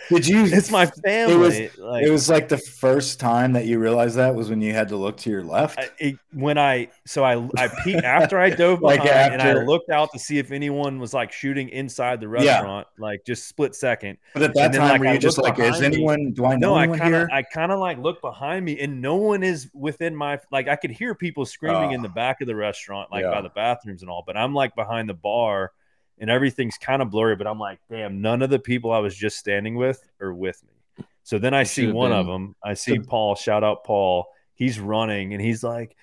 [0.10, 0.43] Did you?
[0.45, 1.69] it's my family.
[1.78, 4.89] like, It was like the first time that you realized that was when you had
[4.89, 5.80] to look to your left.
[5.80, 9.54] I, it, when I so I I peeked after I dove Like behind and I
[9.63, 12.56] looked out to see if anyone was like shooting inside the Yeah.
[12.56, 14.17] restaurant, like just split second.
[14.34, 15.86] but at that and then, time, like, were I you just like, is me.
[15.86, 16.32] anyone?
[16.34, 17.30] Do I know No, I kind of?
[17.32, 20.76] I kind of like looked behind me and no one is within my like I
[20.76, 22.04] could hear people screaming in Oh.
[22.04, 23.32] the back of the restaurant, like Yeah.
[23.32, 25.71] by the bathrooms and all, but I'm like behind the bar
[26.19, 29.15] and everything's kind of blurry, but I'm like, damn, none of the people I was
[29.15, 31.06] just standing with are with me.
[31.23, 32.56] So then I see one of them.
[32.63, 33.36] I see Paul.
[33.36, 34.28] Shout out Paul.
[34.56, 35.95] He's running and he's like,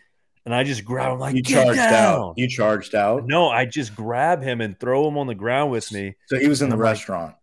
[0.46, 1.92] and I just grab him like, you charged down.
[2.20, 2.35] out.
[2.38, 3.27] You charged out.
[3.27, 6.16] No, I just grab him and throw him on the ground with me.
[6.27, 7.35] So he was in the I'm like- restaurant.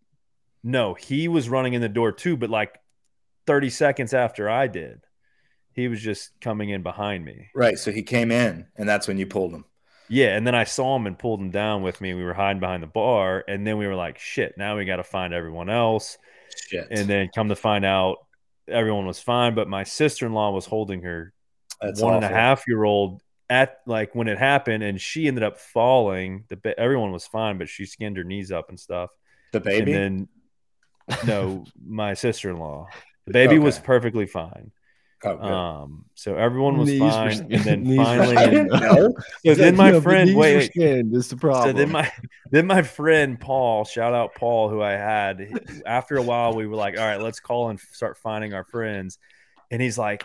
[0.64, 2.76] No, he was running in the door too, but like
[3.46, 5.00] 30 seconds after I did,
[5.72, 7.48] he was just coming in behind me.
[7.54, 7.78] Right.
[7.78, 9.64] So he came in, and that's when you pulled him.
[10.08, 12.14] Yeah, and then I saw him and pulled him down with me.
[12.14, 14.96] We were hiding behind the bar, and then we were like, "Shit!" Now we got
[14.96, 16.16] to find everyone else.
[16.68, 16.88] Shit.
[16.90, 18.18] And then come to find out,
[18.66, 21.32] everyone was fine, but my sister in law was holding her
[21.80, 25.42] that's one and a half year old at like when it happened, and she ended
[25.42, 26.44] up falling.
[26.48, 29.10] The ba- everyone was fine, but she skinned her knees up and stuff.
[29.52, 29.92] The baby.
[29.92, 30.28] And
[31.08, 32.88] then, no, my sister in law,
[33.26, 34.72] the baby was perfectly fine.
[35.24, 35.38] Oh.
[35.42, 38.44] Um, so everyone was Knees fine, and then finally, I
[39.44, 41.68] so then my Yeah, friend, these wait, were wait, is the problem.
[41.70, 42.12] so then my
[42.50, 45.40] then my friend Paul, shout out Paul, who I had.
[45.86, 49.18] After a while, we were like, all right, let's call and start finding our friends.
[49.70, 50.24] And he's like,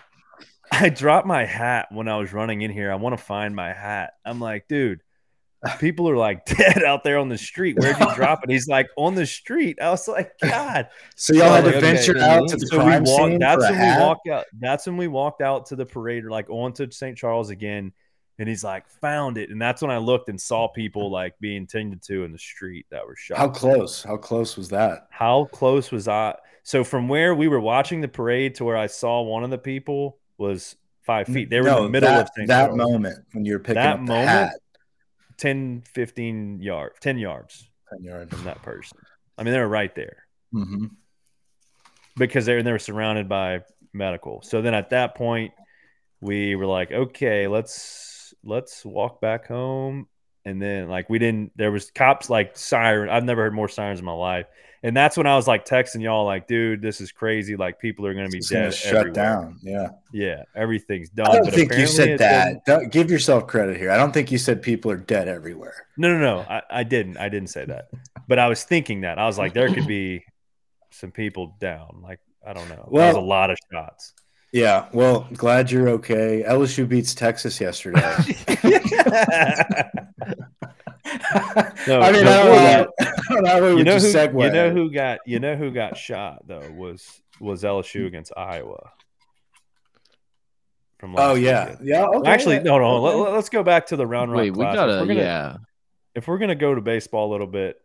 [0.71, 2.91] I dropped my hat when I was running in here.
[2.91, 4.13] I want to find my hat.
[4.25, 5.01] I'm like, dude,
[5.79, 7.77] people are like dead out there on the street.
[7.79, 8.49] Where'd you drop it?
[8.49, 9.79] He's like, on the street.
[9.81, 10.87] I was like, God.
[11.15, 13.29] So y'all had like, to venture out to the So we crime walked.
[13.31, 14.45] scene That's when we walked out.
[14.59, 17.17] That's when we walked out to the parade, like onto St.
[17.17, 17.91] Charles again.
[18.39, 19.51] And he's like, found it.
[19.51, 22.87] And that's when I looked and saw people like being tended to in the street
[22.89, 23.37] that were shot.
[23.37, 24.03] How close?
[24.03, 25.07] How close was that?
[25.11, 26.35] How close was I?
[26.63, 29.57] So from where we were watching the parade to where I saw one of the
[29.59, 31.49] people was five feet.
[31.49, 32.47] They were in the middle that, of St.
[32.47, 32.77] that Charles.
[32.77, 34.29] moment when you were picking That up the moment?
[34.29, 34.53] hat.
[35.37, 38.33] 10, 15 yards, 10 yards 10 yards.
[38.33, 38.97] from that person.
[39.37, 40.91] I mean, they were right there Mhm.
[42.17, 43.61] because they, they were surrounded by
[43.93, 44.41] medical.
[44.41, 45.53] So then at that point,
[46.21, 50.07] we were like, okay, let's let's walk back home.
[50.45, 53.09] And then like we didn't there was cops like siren.
[53.09, 54.45] I've never heard more sirens in my life.
[54.85, 57.55] And that's when I was like texting y'all like, dude, this is crazy.
[57.55, 58.73] Like people are gonna be It's gonna dead.
[58.73, 59.13] shut everywhere.
[59.13, 59.59] down.
[59.63, 59.89] Yeah.
[60.11, 61.27] Yeah, everything's done.
[61.27, 62.65] I don't But think you said that.
[62.65, 63.91] Don't, give yourself credit here.
[63.91, 65.87] I don't think you said people are dead everywhere.
[65.97, 66.39] No, no, no.
[66.41, 67.17] I, I didn't.
[67.17, 67.89] I didn't say that.
[68.27, 69.17] But I was thinking that.
[69.17, 70.25] I was like, there could be
[70.91, 72.01] some people down.
[72.03, 72.85] Like, I don't know.
[72.91, 74.13] Well, that was a lot of shots.
[74.51, 74.87] Yeah.
[74.93, 76.43] Well, glad you're okay.
[76.45, 78.01] LSU beats Texas yesterday.
[81.85, 82.89] No, I mean, I don't.
[83.41, 84.43] That- I know how you know who segue.
[84.45, 88.91] you know who got you know who got shot though was was LSU against Iowa.
[90.99, 91.87] From Oh last yeah, weekend.
[91.87, 92.05] yeah.
[92.05, 93.05] Okay, Actually, no, no.
[93.07, 93.17] okay.
[93.31, 94.75] Let, us go back to the round rock Wait, we classic.
[94.75, 95.57] gotta if we're gonna, yeah.
[96.15, 97.81] If we're gonna go to baseball a little bit,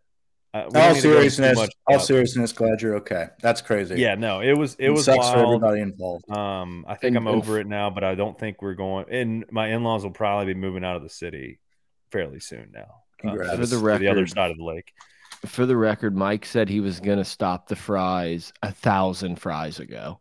[0.54, 2.04] uh, we All need to too seriousness, much all depth.
[2.06, 2.52] seriousness.
[2.52, 3.26] Glad you're okay.
[3.42, 3.96] That's crazy.
[3.96, 6.30] Yeah, no, it was it It was sucks for everybody involved.
[6.30, 9.06] Um, I think And- I'm and over it now, but I don't think we're going.
[9.10, 11.58] And my in-laws will probably be moving out of the city
[12.12, 12.80] fairly soon now.
[12.82, 13.50] uh, Congrats.
[13.50, 14.92] to For the to the other side of the lake.
[15.46, 20.18] For the record, Mike said he was gonna stop the fries a thousand fries ago.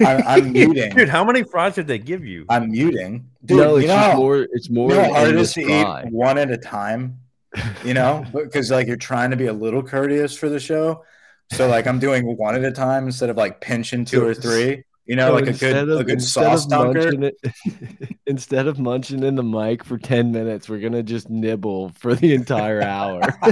[0.00, 0.94] I, I'm muting.
[0.94, 2.44] Dude, how many fries did they give you?
[2.48, 3.28] I'm muting.
[3.44, 4.36] Dude, no, it's you know, just how, more.
[4.38, 6.04] You more know how hard it endless is to fry.
[6.06, 7.18] eat one at a time.
[7.84, 11.04] You know, because like you're trying to be a little courteous for the show.
[11.52, 14.84] So like I'm doing one at a time instead of like pinching two or three.
[15.10, 17.00] You know, So like a instead good of- a good instead sauce of dunker.
[17.02, 21.88] munching it- instead of munching in the mic for ten minutes, we're gonna just nibble
[21.98, 23.20] for the entire hour.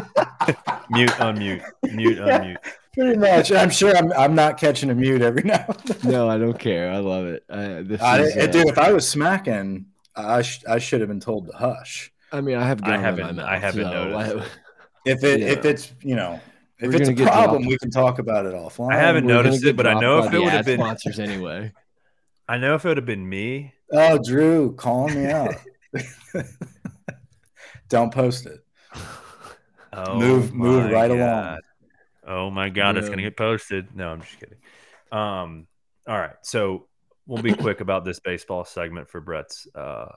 [0.90, 2.38] Mute, unmute, mute, Yeah.
[2.38, 2.56] unmute.
[2.94, 3.50] Pretty much.
[3.50, 5.64] I'm sure I'm I'm not catching a mute every now.
[5.68, 6.12] and then.
[6.12, 6.92] no, I don't care.
[6.92, 7.42] I love it.
[7.50, 11.08] Uh, this I, is, uh, dude, if I was smacking, I sh- I should have
[11.08, 12.12] been told to hush.
[12.30, 12.82] I mean, I have.
[12.84, 14.48] I gum in my haven't- I haven't so noticed.
[15.04, 15.46] If it Yeah.
[15.48, 16.40] if it's you know
[16.80, 17.66] if it's a problem, dropped.
[17.66, 18.92] we can talk about it offline.
[18.92, 21.72] I haven't we're noticed it, but I know if it would have been- sponsors anyway.
[22.48, 23.74] I know if it would have been me.
[23.92, 25.54] Oh, Drew, calling me out.
[27.88, 28.60] Don't post it.
[29.92, 31.58] Oh, Move- move my right along.
[32.26, 33.96] Oh my god, it's gonna get posted.
[33.96, 34.58] No, I'm just kidding.
[35.10, 35.66] Um,
[36.06, 36.86] all right, so
[37.26, 39.66] we'll be quick about this baseball segment for Brett's.
[39.74, 40.08] Uh,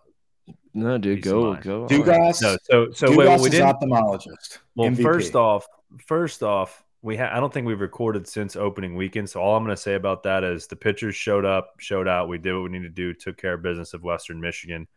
[0.74, 1.84] No, dude, Peace go go.
[1.84, 1.90] on.
[1.90, 3.68] Dugas, no, so so Dugas wait, we is didn't.
[3.80, 4.58] ophthalmologist.
[4.76, 5.02] Well, MVP.
[5.04, 5.66] first off,
[6.06, 9.30] first off, we ha- I don't think we've recorded since opening weekend.
[9.30, 12.30] So all I'm going to say about that is the pitchers showed up, showed out.
[12.30, 14.88] We did what we needed to do, took care of business of Western Michigan.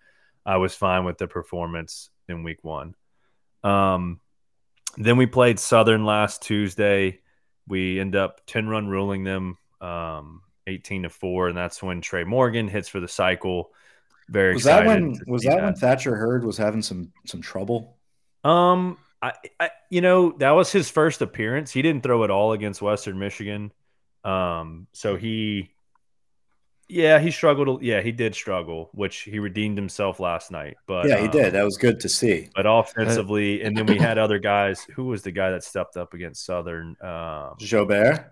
[0.44, 2.94] I was fine with the performance in week one.
[3.62, 4.20] Um,
[4.96, 7.20] then we played Southern last Tuesday.
[7.66, 11.48] We end up 10 run ruling them um, 18 to 4.
[11.48, 13.72] And that's when Tre' Morgan hits for the cycle.
[14.28, 17.98] Very was that when was see that when Thatcher Hurd was having some some trouble?
[18.42, 21.70] Um, I, I, you know, that was his first appearance.
[21.72, 23.72] He didn't throw at all against Western Michigan.
[24.22, 25.70] Um, so he,
[26.88, 27.82] yeah, he struggled.
[27.82, 30.76] Yeah, he did struggle, which he redeemed himself last night.
[30.87, 31.54] But yeah, he um, did.
[31.54, 32.50] That was good to see.
[32.54, 34.84] But offensively, and then we had other guys.
[34.94, 36.88] Who was the guy that stepped up against Southern?
[37.00, 38.26] Um, Jobert.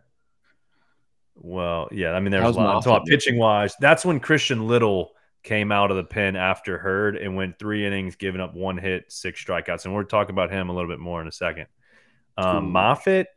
[1.37, 2.77] well, yeah, I mean, there's How's a lot.
[2.77, 3.75] I'm talking pitching wise.
[3.81, 8.17] That's when Christian Little came out of the pen after Hurd and went three innings,
[8.17, 9.85] giving up one hit, six strikeouts.
[9.85, 11.67] And we're talking about him a little bit more in a second.
[12.37, 12.73] Um.
[12.73, 13.29] Moffitt,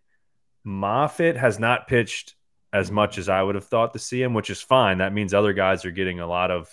[0.64, 2.36] Moffitt has not pitched
[2.72, 4.98] as much as I would have thought to see him, which is fine.
[4.98, 6.70] That means other guys are getting a lot of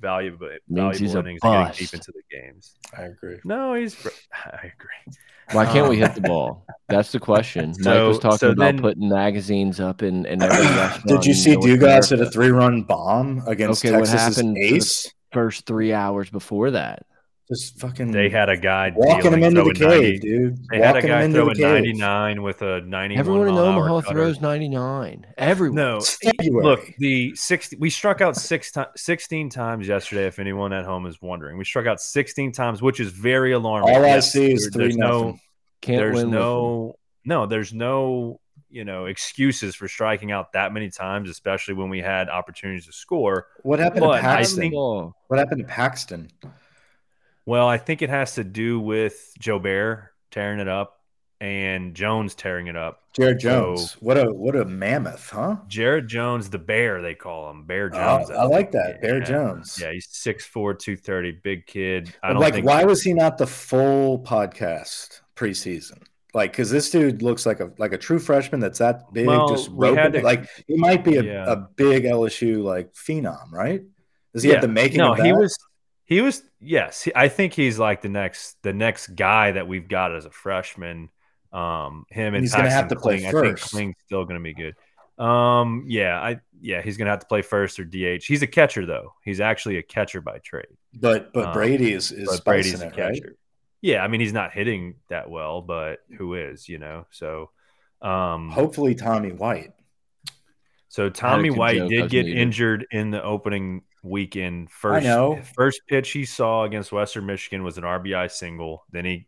[0.00, 1.78] valuable, Means he's valuable a innings, and getting bust.
[1.78, 2.74] deep into the games.
[2.96, 3.38] I agree.
[3.44, 3.94] No, he's.
[4.34, 5.14] I agree.
[5.52, 6.66] Why can't we hit the ball?
[6.88, 7.68] That's the question.
[7.70, 11.06] Mike So- was talking so about then- putting magazines up in, in every restaurant.
[11.06, 11.72] Did you in see North Dugas
[12.12, 12.22] at America.
[12.22, 15.12] a three-run bomb against Okay, what Texas's happened for the- ace?
[15.32, 17.04] first three hours before that?
[17.48, 20.58] Just fucking They had a guy walking him into the cave, 90 dude.
[20.70, 21.96] They had a guy him into throwing cave.
[21.96, 25.26] 99 with a 91 Everyone in mile an hour Omaha throws 99.
[25.38, 25.74] Everyone.
[25.74, 26.62] No, February.
[26.64, 30.26] look, the 60 we struck out six ti- 16 times yesterday.
[30.26, 33.94] If anyone at home is wondering, we struck out 16 times, which is very alarming.
[33.94, 35.38] All I Yes, see is there- three there's no.
[35.80, 40.74] Can't there's win with no, no, there's no you know excuses for striking out that
[40.74, 43.46] many times, especially when we had opportunities to score.
[43.62, 44.58] What happened But to Paxton?
[44.58, 46.28] think- what happened to Paxton?
[47.48, 51.00] Well, I think it has to do with Jobert tearing it up
[51.40, 53.00] and Jones tearing it up.
[53.16, 53.96] Jared So- Jones.
[54.00, 55.56] what a what a mammoth, huh?
[55.66, 58.30] Jared Jones, the Bear, they call him Bear Jones.
[58.30, 59.00] I like that.
[59.00, 59.24] Bear Yeah.
[59.24, 59.78] Jones.
[59.82, 62.14] Yeah, he's 6'4", 230, big kid.
[62.22, 66.02] I don't like, why was he not the full podcast preseason?
[66.34, 69.48] Like, because this dude looks like a like a true freshman that's that big, Well,
[69.48, 70.12] just roping.
[70.12, 71.44] to- like he might be a, Yeah.
[71.50, 73.80] a big LSU like phenom, right?
[74.34, 74.98] Does he have the making?
[74.98, 75.24] No, of that?
[75.24, 75.56] he was.
[76.08, 76.42] He was.
[76.58, 80.30] Yes, I think he's like the next the next guy that we've got as a
[80.30, 81.10] freshman.
[81.52, 83.26] Um, him and He's gonna have Paxton to play Kling.
[83.26, 83.70] I think first.
[83.70, 84.74] Kling's still going to be good.
[85.22, 88.24] Um, yeah, I yeah, he's going to have to play first or DH.
[88.24, 89.12] He's a catcher though.
[89.22, 90.66] He's actually a catcher by trade.
[90.94, 93.14] But but Um, Brady is is Brady's spicing a it, right?
[93.14, 93.36] catcher.
[93.82, 96.68] Yeah, I mean he's not hitting that well, but who is?
[96.68, 97.50] You know, so.
[98.00, 99.72] Um, Hopefully, Tommy White.
[100.88, 102.38] So Tommy White did get needed.
[102.40, 104.70] injured in the opening weekend.
[104.70, 105.40] First, know.
[105.54, 108.84] first pitch he saw against Western Michigan was an RBI single.
[108.90, 109.26] Then he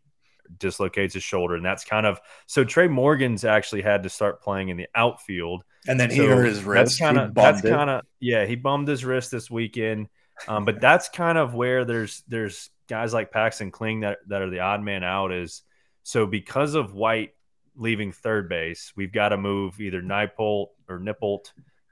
[0.57, 2.63] dislocates his shoulder, and that's kind of so.
[2.63, 5.63] Tre' Morgan's actually had to start playing in the outfield.
[5.87, 6.99] And then he So hurt his wrist.
[6.99, 8.45] That's kind of that's kind of yeah.
[8.45, 10.09] He bummed his wrist this weekend,
[10.47, 14.49] um, but that's kind of where there's there's guys like Paxton Kling that that are
[14.49, 15.31] the odd man out.
[15.31, 15.63] Is
[16.03, 17.33] so because of White
[17.75, 21.51] leaving third base, we've got to move either Nippolt or Nippolt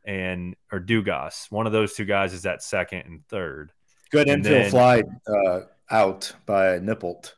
[0.10, 1.52] and or Dugas.
[1.52, 3.72] One of those two guys is at second and third.
[4.12, 5.60] good and infield then- fly uh,
[5.92, 7.34] out by Nippolt.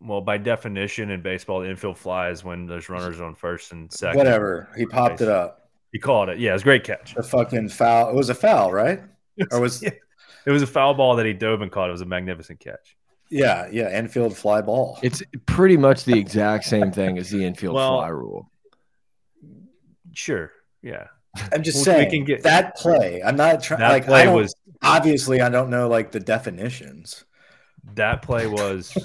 [0.00, 3.90] Well, by definition in baseball, the infield fly is when there's runners on first and
[3.92, 4.18] second.
[4.18, 4.68] Whatever.
[4.76, 5.70] He popped it up.
[5.92, 6.38] He called it.
[6.38, 7.14] Yeah, it was a great catch.
[7.14, 8.10] The fucking foul.
[8.10, 9.02] It was a foul, right?
[9.52, 9.90] Or was Yeah.
[10.46, 11.88] It was a foul ball that he dove and caught.
[11.88, 12.96] It was a magnificent catch.
[13.30, 14.98] yeah, yeah, infield fly ball.
[15.02, 18.50] It's pretty much the exact same thing as the infield Well, fly rule.
[20.12, 20.50] Sure.
[20.86, 21.06] Yeah.
[21.52, 23.22] I'm just we saying can get- that play.
[23.22, 23.80] I'm not trying.
[23.80, 27.24] That Like I play don't, was obviously I don't know like the definitions.
[27.94, 28.96] that play was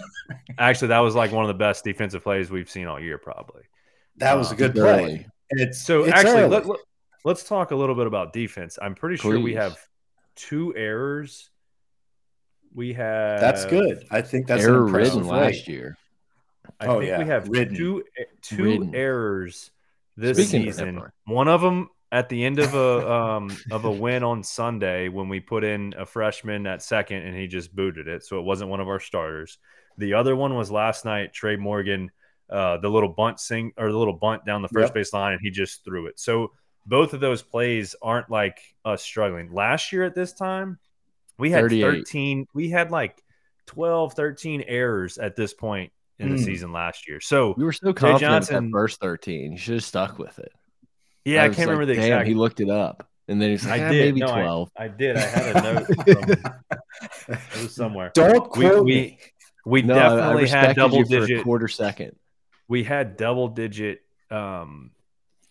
[0.58, 3.64] actually that was like one of the best defensive plays we've seen all year, probably.
[4.18, 5.26] That was a Uh, good play.
[5.50, 6.50] And it's So it's actually, early.
[6.50, 6.66] let,
[7.26, 8.78] let, us talk a little bit about defense.
[8.82, 9.78] I'm pretty sure we have
[10.36, 11.50] two errors.
[12.74, 14.06] We have that's good.
[14.12, 15.98] I think that's Error an ridden impressive last year.
[16.80, 17.76] I Oh, think yeah, we have ridden.
[17.76, 18.04] two
[18.42, 18.96] two Ridden.
[18.96, 19.72] errors
[20.18, 20.96] this Speaking season.
[20.96, 25.08] that, One of them at the end of a um, of a win on Sunday
[25.08, 28.44] when we put in a freshman at second and he just booted it, so it
[28.44, 29.58] wasn't one of our starters.
[29.98, 31.34] The other one was last night.
[31.34, 32.12] Tre' Morgan,
[32.50, 34.94] uh, the little bunt sing or the little bunt down the first Yep.
[34.94, 36.20] base line, and he just threw it.
[36.20, 36.52] So
[36.86, 39.54] both of those plays aren't like us struggling.
[39.54, 40.80] Last year at this time,
[41.38, 42.48] we had 13.
[42.54, 43.22] We had like
[43.68, 46.44] 12, 13 errors at this point in the Hmm.
[46.44, 47.20] season last year.
[47.20, 49.52] So We were so confident with Johnson- that first 13.
[49.54, 50.52] You should have stuck with it.
[51.26, 52.28] yeah, I, was can't like, remember the Damn, exact.
[52.28, 53.08] he looked it up.
[53.28, 54.06] And then he's like, I "Ah, did.
[54.16, 54.70] maybe No, I- 12.
[54.78, 55.16] I, did.
[55.18, 55.86] I had a note.
[55.86, 58.12] From, it was somewhere.
[58.16, 59.20] Don't We- quote we- me.
[59.66, 61.44] We no, I- I definitely had respected double you for a digit.
[61.44, 62.16] quarter second.
[62.68, 64.00] We had double digit
[64.32, 64.92] um,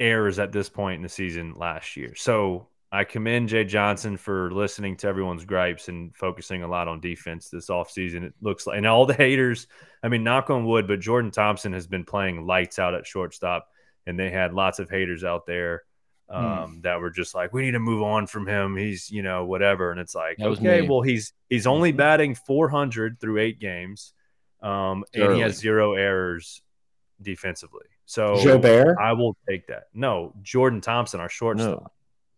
[0.00, 2.14] errors at this point in the season last year.
[2.16, 7.00] So I commend Jay Johnson for listening to everyone's gripes and focusing a lot on
[7.00, 8.24] defense this offseason.
[8.24, 9.68] It looks like, and all the haters,
[10.02, 13.68] I mean, knock on wood, but Jordan Thompson has been playing lights out at shortstop,
[14.06, 15.84] and they had lots of haters out there
[16.28, 18.76] um, that were just like, we need to move on from him.
[18.76, 19.92] He's, you know, whatever.
[19.92, 20.88] And it's like, okay, me.
[20.88, 24.14] well, he's he's only batting 400 through eight games,
[24.62, 26.62] um, and he has zero errors
[27.22, 27.86] defensively.
[28.06, 28.96] So Jobert.
[29.00, 29.84] I will take that.
[29.94, 31.82] No, Jordan Thompson, our shortstop.
[31.82, 31.92] No.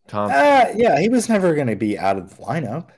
[0.09, 2.89] Tom, Uh, yeah, he was never going to be out of the lineup.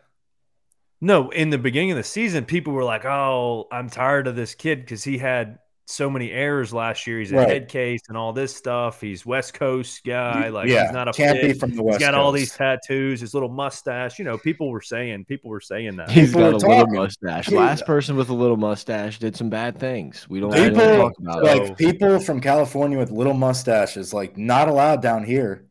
[1.01, 4.55] No, in the beginning of the season, people were like, "Oh, I'm tired of this
[4.55, 7.19] kid because he had so many errors last year.
[7.19, 7.47] He's a Right.
[7.49, 9.03] head case and all this stuff.
[9.03, 10.49] He's West Coast guy.
[10.49, 11.53] Like yeah, he's not a can't fit.
[11.53, 12.01] be from the He's West.
[12.01, 14.19] got all these tattoos, his little mustache.
[14.19, 16.11] You know, people were saying, people were saying that.
[16.11, 17.51] he's People got a were little mustache.
[17.51, 17.59] Yeah.
[17.59, 20.27] Last person with a little mustache did some bad things.
[20.31, 21.63] We don't, we don't People talk about it.
[21.69, 25.67] like people from California with little mustaches, like not allowed down here.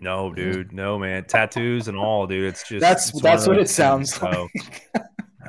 [0.00, 2.44] No, dude, no, man, tattoos and all, dude.
[2.44, 4.90] It's just That's it's that's what it sounds things, like.
[4.94, 5.02] so,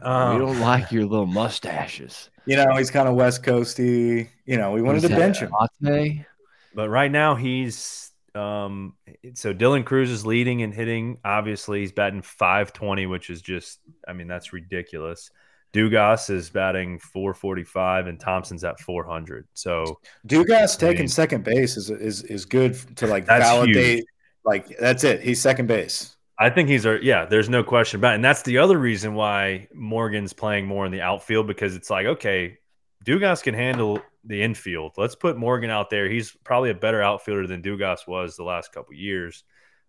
[0.03, 2.29] We um, don't like your little mustaches.
[2.45, 4.29] You know, he's kind of West Coasty.
[4.45, 5.51] You know, we wanted What to bench him.
[5.51, 6.25] Latte?
[6.73, 8.93] But right now he's um
[9.33, 11.17] so Dylan Crews is leading and hitting.
[11.23, 15.29] Obviously, he's batting 520, which is just I mean, that's ridiculous.
[15.73, 19.47] Dugas is batting 445 and Thompson's at 400.
[19.53, 23.75] So Dugas I taking second base is is is good to like validate.
[23.99, 24.05] huge.
[24.45, 25.21] Like that's it.
[25.21, 26.15] He's second base.
[26.37, 28.15] I think he's a yeah, there's no question about it.
[28.15, 32.05] And that's the other reason why Morgan's playing more in the outfield because it's like,
[32.05, 32.57] okay,
[33.05, 34.93] Dugas can handle the infield.
[34.97, 36.09] Let's put Morgan out there.
[36.09, 39.43] He's probably a better outfielder than Dugas was the last couple years.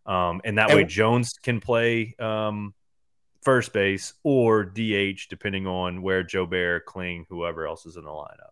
[0.07, 2.74] Um, and that And- way Jones can play um,
[3.42, 8.51] first base or DH, depending on where Jobert, Kling, whoever else is in the lineup.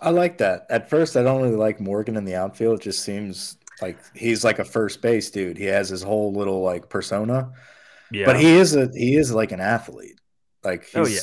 [0.00, 0.66] I like that.
[0.70, 2.80] At first, I don't really like Morgan in the outfield.
[2.80, 5.56] It just seems like he's like a first base dude.
[5.58, 7.50] He has his whole little like persona,
[8.10, 8.26] Yeah.
[8.26, 10.20] but he is a he is like an athlete.
[10.62, 11.20] Like he's Oh, yeah.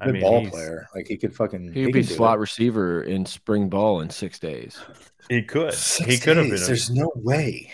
[0.00, 0.86] a I good mean, ball player.
[0.94, 2.40] Like he could fucking He could be can slot it.
[2.40, 4.78] receiver in spring ball in six days.
[5.28, 5.74] he could.
[5.74, 6.62] Six he could have days, been.
[6.62, 7.70] a- There's no way.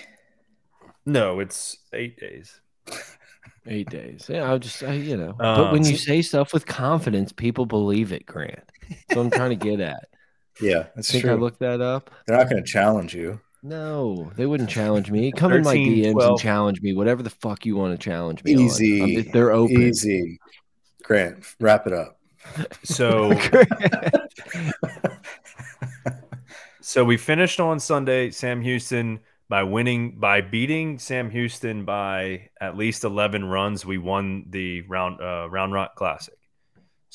[1.07, 2.61] no, it's eight days.
[3.69, 4.27] Eight days.
[4.29, 5.33] Yeah, I'll just, I, you know.
[5.37, 8.63] but Um, when you say stuff with confidence, people believe it, Grant.
[9.13, 10.09] So I'm trying to get at.
[10.59, 11.33] Yeah, that's Think true.
[11.33, 12.11] I looked that up?
[12.27, 13.39] They're not going to challenge you.
[13.67, 15.33] No, they wouldn't challenge me.
[15.33, 16.93] Come in my 13, DMs and challenge me.
[16.93, 18.55] Whatever the fuck you want to challenge me.
[18.55, 18.61] on.
[18.61, 19.01] Easy.
[19.23, 19.83] I'm- they're open.
[19.83, 20.39] Easy.
[21.03, 22.19] Grant, wrap it up.
[22.85, 23.33] So
[26.81, 32.77] So we finished on Sunday, Sam Houston, by winning by beating Sam Houston by at
[32.77, 33.85] least eleven runs.
[33.85, 36.35] We won the round uh, Round Rock Classic.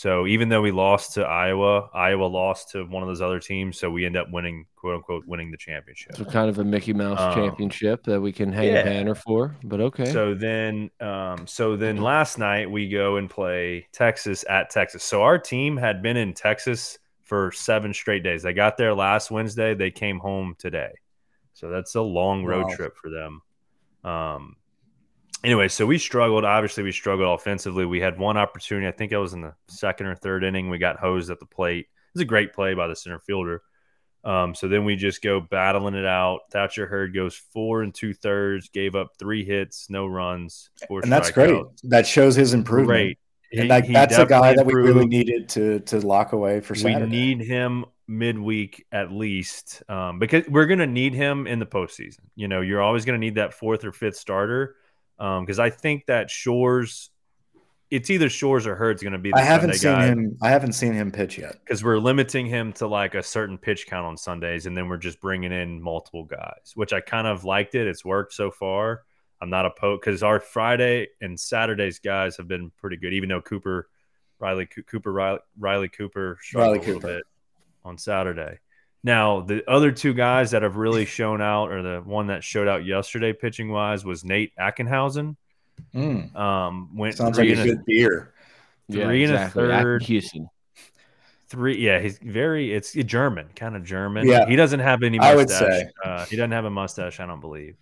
[0.02, 3.78] So even though we lost to Iowa, Iowa lost to one of those other teams.
[3.78, 6.16] So we end up winning, quote unquote, winning the championship.
[6.16, 8.80] so kind of a Mickey Mouse Um, championship that we can hang yeah.
[8.80, 9.56] a banner for.
[9.64, 10.12] But okay.
[10.12, 15.04] So then, um, so then last night we go and play Texas at Texas.
[15.04, 18.42] So our team had been in Texas for seven straight days.
[18.42, 19.76] They got there last Wednesday.
[19.76, 20.94] They came home today.
[21.54, 22.76] So that's a long road Wow.
[22.76, 23.42] trip for them.
[24.04, 24.56] Um,
[25.44, 26.46] anyway, so we struggled.
[26.46, 27.86] Obviously, we struggled offensively.
[27.86, 28.88] We had one opportunity.
[28.88, 30.70] I think it was in the second or third inning.
[30.70, 31.86] We got hosed at the plate.
[31.88, 33.62] It was a great play by the center fielder.
[34.24, 36.42] Um, so then we just go battling it out.
[36.52, 41.12] Thatcher Hurd goes four and two thirds, gave up three hits, no runs, four And
[41.12, 41.50] that's great.
[41.50, 41.82] strikeouts.
[41.86, 42.88] That shows his improvement.
[42.88, 43.20] Great.
[43.54, 46.62] And He- like he that's a guy that we really needed to to lock away
[46.62, 51.60] for We need him midweek at least um, because we're going to need him in
[51.60, 52.20] the postseason.
[52.36, 54.76] You know, you're always going to need that fourth or fifth starter
[55.22, 57.12] Um, because I think that Shores,
[57.92, 60.38] it's either Shores or Hurd's going to be the I haven't Sunday seen guy him.
[60.42, 61.60] I haven't seen him pitch yet.
[61.64, 64.98] because we're limiting him to like a certain pitch count on Sundays, and then we're
[64.98, 67.86] just bringing in multiple guys, which I kind of liked it.
[67.86, 69.04] It's worked so far.
[69.42, 73.30] I'm not a opposed because our Friday and Saturdays guys have been pretty good, even
[73.30, 73.90] though Cooper,
[74.40, 77.14] Riley, Coo- Cooper, Riley, Riley Cooper struggled Riley a little Cooper.
[77.18, 77.24] bit
[77.86, 78.58] on Saturday.
[79.04, 82.68] Now the other two guys that have really shown out, or the one that showed
[82.68, 85.36] out yesterday pitching wise, was Nate Ackenhausen.
[85.96, 88.34] Mm, Um, went sounds three like a and a- good beer.
[88.88, 89.72] yeah, three and a exactly.
[89.72, 90.04] Act- third.
[90.04, 90.50] Houston.
[91.50, 92.74] Three, yeah, he's very.
[92.74, 94.26] It's German, kind of German.
[94.28, 94.46] Yeah.
[94.48, 95.90] he doesn't have any I would say.
[96.04, 97.20] Uh, he doesn't have a mustache.
[97.20, 97.76] I don't believe.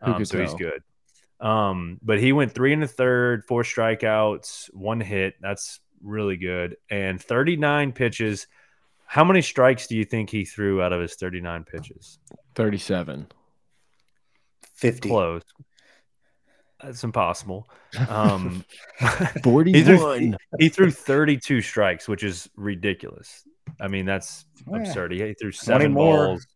[0.00, 0.82] Um, could so he's good.
[1.38, 5.34] Um, but he went three and a third, four strikeouts, one hit.
[5.40, 6.76] That's really good.
[6.90, 8.46] And 39 pitches.
[9.10, 12.20] How many strikes do you think he threw out of his 39 pitches?
[12.54, 13.26] 37.
[14.72, 15.08] Fifty.
[15.08, 15.42] Close.
[16.80, 17.68] That's impossible.
[18.08, 18.64] Um,
[19.42, 20.36] 41.
[20.60, 23.42] he threw 32 strikes, which is ridiculous.
[23.80, 24.78] I mean, that's Yeah.
[24.78, 25.10] absurd.
[25.10, 26.26] He, he threw seven more.
[26.28, 26.46] balls.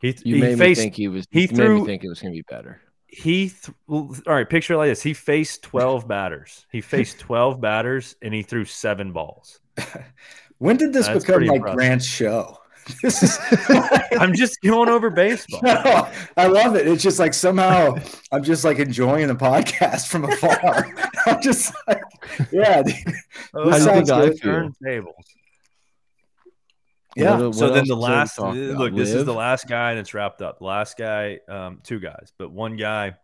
[0.00, 1.26] He, You he made me think he was.
[1.30, 2.80] he you made threw- me think it was going to be better.
[3.08, 4.48] he th- well, all right.
[4.48, 6.66] Picture it like this: he faced 12 batters.
[6.72, 9.60] He faced 12 batters, and he threw seven balls.
[10.58, 11.76] When did this That's become like impressive.
[11.76, 12.58] Grant's show?
[13.02, 13.38] This is.
[14.18, 15.60] I'm just going over baseball.
[15.62, 16.88] No, I love it.
[16.88, 17.96] It's just like somehow
[18.32, 20.86] I'm just like enjoying the podcast from afar.
[21.26, 22.00] I'm just like,
[22.50, 22.94] yeah, dude.
[23.52, 24.40] Oh, How do sounds I good.
[24.40, 24.52] feel?
[24.82, 25.12] Turntables.
[27.14, 27.38] yeah.
[27.38, 28.78] What- so then the is there to last talk about?
[28.78, 30.58] look, this is the last guy, and it's wrapped up.
[30.58, 33.16] The last guy, um, two guys, but one guy,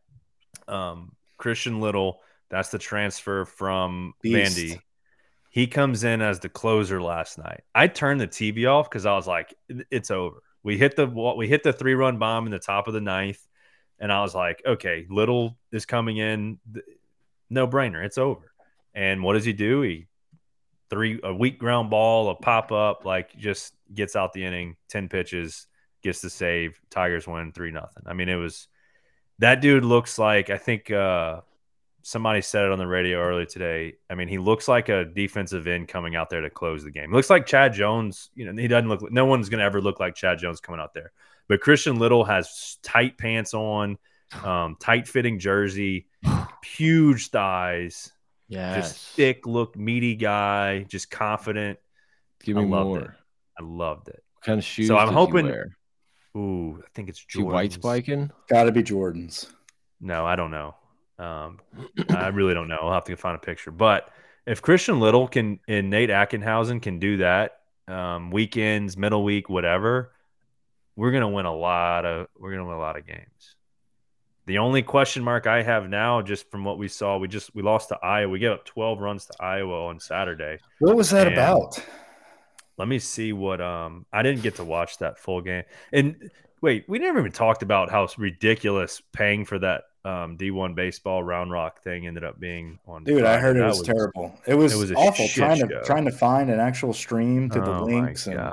[0.68, 2.20] um, Christian Little.
[2.50, 4.56] That's the transfer from Beast.
[4.58, 4.80] Vandy.
[5.54, 7.60] He comes in as the closer last night.
[7.72, 9.54] I turned the TV off because I was like,
[9.88, 12.92] "It's over." We hit the we hit the three run bomb in the top of
[12.92, 13.38] the ninth,
[14.00, 16.58] and I was like, "Okay, Little is coming in,
[17.50, 18.04] no brainer.
[18.04, 18.50] It's over."
[18.94, 19.82] And what does he do?
[19.82, 20.08] He
[20.90, 25.08] three a weak ground ball, a pop up, like just gets out the inning, ten
[25.08, 25.68] pitches,
[26.02, 26.80] gets the save.
[26.90, 28.02] Tigers win three nothing.
[28.06, 28.66] I mean, it was
[29.38, 31.42] that dude looks like I think uh,
[32.04, 33.94] somebody said it on the radio earlier today.
[34.10, 37.12] I mean, he looks like a defensive end coming out there to close the game.
[37.12, 38.30] Looks like Chad Jones.
[38.34, 39.10] You know, he doesn't look.
[39.10, 41.12] No one's going to ever look like Chad Jones coming out there.
[41.48, 43.98] But Christian Little has tight pants on,
[44.44, 46.06] um, tight fitting jersey,
[46.64, 48.12] huge thighs,
[48.48, 51.78] Yeah, just thick look, meaty guy, just confident.
[52.42, 53.00] Give I me loved more.
[53.00, 53.10] it.
[53.58, 54.22] I loved it.
[54.34, 54.88] What kind of shoes?
[54.88, 55.76] So I'm does he hoping- wear?
[56.36, 57.74] Ooh, I think it's Is he white Jordans.
[57.74, 58.30] spiking?
[58.48, 59.52] Got to be Jordan's.
[60.00, 60.74] No, I don't know.
[61.18, 61.60] Um,
[62.10, 62.78] I really don't know.
[62.80, 63.70] I'll have to find a picture.
[63.70, 64.08] But
[64.46, 70.12] if Christian Little can and Nate Ackenhausen can do that, um, weekends, middle week, whatever,
[70.96, 73.56] we're gonna win a lot of we're gonna win a lot of games.
[74.46, 77.62] The only question mark I have now, just from what we saw, we just we
[77.62, 78.28] lost to Iowa.
[78.30, 80.58] We gave up 12 runs to Iowa on Saturday.
[80.80, 81.78] What was that And- about?
[82.76, 85.62] Let me see what um I didn't get to watch that full game.
[85.92, 91.22] And wait, we never even talked about how ridiculous paying for that um D1 baseball
[91.22, 93.40] round rock thing ended up being on Dude, I Friday.
[93.42, 94.38] heard it That was, terrible.
[94.46, 97.60] It was, it was awful shit trying to trying to find an actual stream to
[97.60, 98.26] the Oh my links.
[98.26, 98.52] And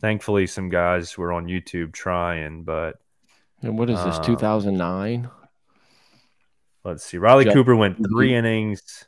[0.00, 2.96] Thankfully, some guys were on YouTube trying, but
[3.62, 4.16] And what is this?
[4.16, 5.30] Um, 2009.
[6.84, 7.16] let's see.
[7.18, 9.06] Riley Jeff- Cooper went three innings,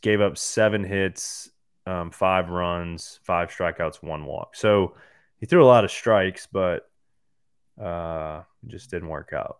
[0.00, 1.50] gave up seven hits,
[1.86, 4.54] um, five runs, five strikeouts, one walk.
[4.56, 4.94] So
[5.38, 6.88] he threw a lot of strikes, but
[7.82, 9.58] uh, it just didn't work out.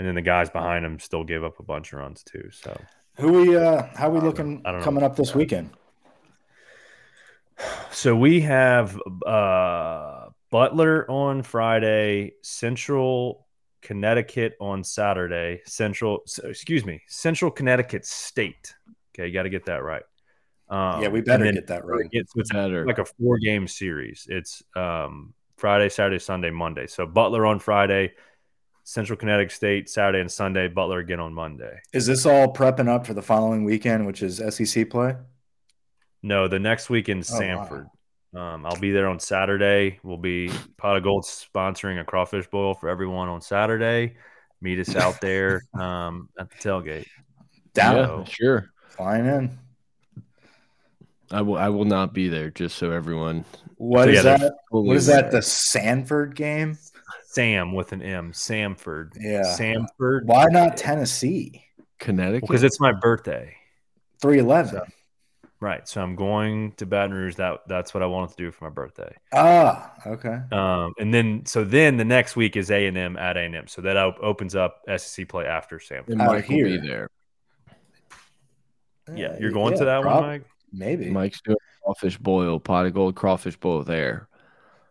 [0.00, 2.48] And then the guys behind him still gave up a bunch of runs too.
[2.50, 2.80] So
[3.18, 4.62] who we uh how we I don't looking.
[4.64, 5.68] I don't coming what up this weekend?
[7.90, 13.46] So we have uh, Butler on Friday, Central
[13.82, 18.74] Connecticut on Saturday, Central, excuse me, Central Connecticut State.
[19.12, 20.04] Okay, you got to get that right.
[20.70, 22.08] Um, yeah, we better get that right.
[22.10, 22.86] It's, it's Better.
[22.86, 24.26] like a four game series.
[24.30, 26.86] It's um, Friday, Saturday, Sunday, Monday.
[26.86, 28.12] So Butler on Friday,
[28.90, 31.78] Central Connecticut State Saturday and Sunday, Butler again on Monday.
[31.92, 35.14] Is this all prepping up for the following weekend, which is SEC play?
[36.24, 37.38] No, the next week in Oh, wow.
[37.38, 37.86] Sanford.
[38.34, 40.00] Um, I'll be there on Saturday.
[40.02, 44.16] We'll be Pot of Gold sponsoring a crawfish boil for everyone on Saturday.
[44.60, 47.06] Meet us out there um, at the tailgate.
[47.74, 48.70] Down, yeah, sure.
[48.88, 49.58] flying in.
[51.30, 51.56] I will.
[51.58, 52.50] I will not be there.
[52.50, 53.44] Just so everyone.
[53.76, 54.52] What So, is yeah, that?
[54.70, 55.30] What is that?
[55.30, 56.76] The Sanford game?
[57.34, 59.12] Sam with an M, Samford.
[59.18, 59.42] Yeah.
[59.42, 60.24] Samford.
[60.24, 61.64] Why not Tennessee?
[62.00, 62.42] Connecticut?
[62.48, 63.54] Because it's my birthday.
[64.20, 64.72] Three eleven.
[64.80, 64.84] So-
[65.62, 65.86] Right.
[65.86, 67.34] So I'm going to Baton Rouge.
[67.36, 69.14] That that's what I wanted to do for my birthday.
[69.34, 70.38] Ah, okay.
[70.50, 73.54] Um, and then so then the next week is A and M at A and
[73.54, 73.66] M.
[73.68, 76.08] So that op- opens up SEC play after Samford.
[76.08, 77.10] and out Mike will be there.
[79.14, 80.44] Yeah, you're going to that prob- one, Mike.
[80.72, 81.10] Maybe.
[81.10, 84.28] Mike's doing crawfish boil, pot of gold crawfish boil there,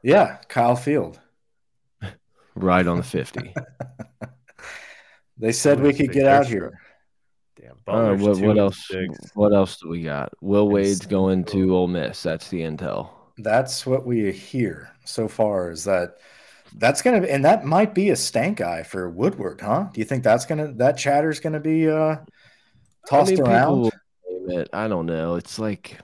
[0.04, 1.20] Yeah, Kyle Field.
[2.64, 3.54] Right on the fifty.
[5.40, 6.78] They said we could get out here.
[7.56, 7.78] Damn.
[7.88, 8.86] All right, what, what else?
[8.88, 9.18] six.
[9.34, 10.34] What else do we got?
[10.42, 12.22] Will Wade's going to Ole Miss.
[12.22, 13.10] That's the intel.
[13.38, 15.72] That's what we hear so far.
[15.72, 16.18] Is that
[16.76, 19.88] that's gonna and that might be a stank eye for Woodward, huh?
[19.94, 22.18] Do you think that's gonna that chatter's gonna be uh
[23.08, 23.84] tossed I mean, around?
[23.84, 23.92] people
[24.28, 24.70] will name it.
[24.74, 25.36] I don't know.
[25.36, 25.98] It's like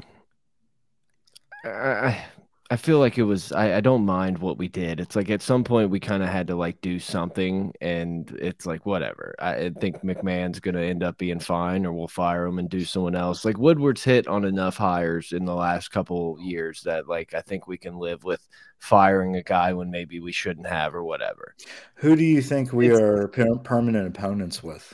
[1.65, 2.23] I
[2.71, 3.51] I feel like it was.
[3.51, 4.99] I, I don't mind what we did.
[4.99, 8.65] It's like at some point we kind of had to like do something, and it's
[8.65, 9.35] like whatever.
[9.37, 13.13] I think McMahon's gonna end up being fine, or we'll fire him and do someone
[13.13, 13.45] else.
[13.45, 17.67] Like Woodward's hit on enough hires in the last couple years that like I think
[17.67, 18.47] we can live with
[18.79, 21.53] firing a guy when maybe we shouldn't have or whatever.
[21.95, 24.91] Who do you think we It's- are per- permanent opponents with?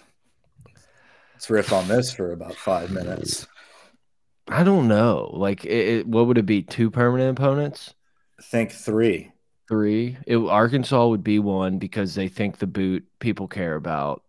[1.36, 3.48] Let's riff on this for about five minutes.
[4.52, 5.32] I don't know.
[5.34, 6.62] Like, it, it, what would it be?
[6.62, 7.94] Two permanent opponents?
[8.42, 9.32] Think three.
[9.68, 10.18] Three?
[10.28, 14.24] It, Arkansas would be one because they think the boot people care about.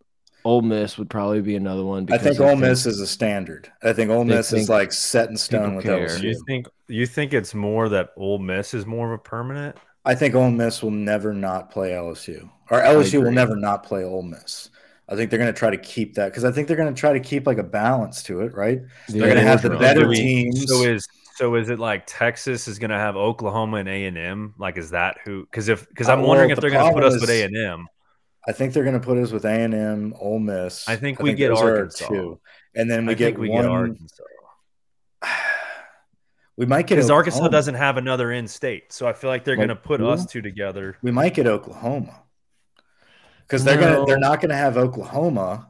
[0.45, 2.07] Ole Miss would probably be another one.
[2.11, 3.71] I think they Ole Miss is a standard.
[3.83, 6.09] I think Ole They Miss is like set in stone with care.
[6.09, 6.23] LSU.
[6.23, 9.77] You think you think it's more that Ole Miss is more of a permanent?
[10.05, 14.03] I think Ole Miss will never not play LSU, or LSU will never not play
[14.03, 14.71] Ole Miss.
[15.09, 16.99] I think they're going to try to keep that because I think they're going to
[16.99, 18.81] try to keep like a balance to it, right?
[19.09, 20.67] Yeah, They're going to have the better we- teams.
[20.69, 24.17] So is so is it like Texas is going to have Oklahoma and A and
[24.19, 24.55] M?
[24.59, 25.43] Like is that who?
[25.43, 27.31] Because if because Uh, I'm wondering well, if the they're going to put us with
[27.31, 27.87] A and M.
[28.47, 30.89] I think they're going to put us with A and M, Ole Miss.
[30.89, 32.09] I think we get those are our Arkansas.
[32.09, 32.41] two.
[32.75, 33.63] and then we I get think we one.
[33.63, 34.25] get Arkansas
[36.57, 39.57] We might get because Arkansas doesn't have another in state, so I feel like they're
[39.57, 40.97] Like going to put us two together.
[41.03, 42.22] We might get Oklahoma
[43.53, 44.05] because they're gonna.
[44.07, 45.69] They're not going to have Oklahoma.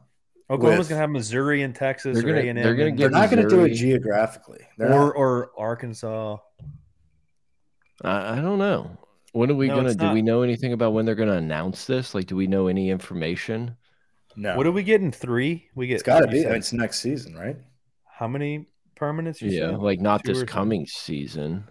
[0.49, 2.89] Oklahoma's With- going to have Missouri and Texas They're gonna- A and M, they're gonna
[2.95, 4.61] They're get not going to do it geographically.
[4.77, 6.37] They're or not- or Arkansas.
[8.03, 8.97] I, I don't know.
[9.31, 9.95] When are we No, gonna?
[9.95, 10.13] Do not.
[10.13, 12.13] we know anything about when they're gonna announce this?
[12.13, 13.75] Like, do we know any information?
[14.35, 14.55] no.
[14.57, 15.69] What do we get in three?
[15.75, 16.43] We get it's got to be.
[16.43, 17.57] said- It's next season, right?
[18.15, 19.41] how many permanents?
[19.41, 19.79] You Yeah, said?
[19.79, 20.47] like not Two or this three?
[20.47, 21.63] coming season.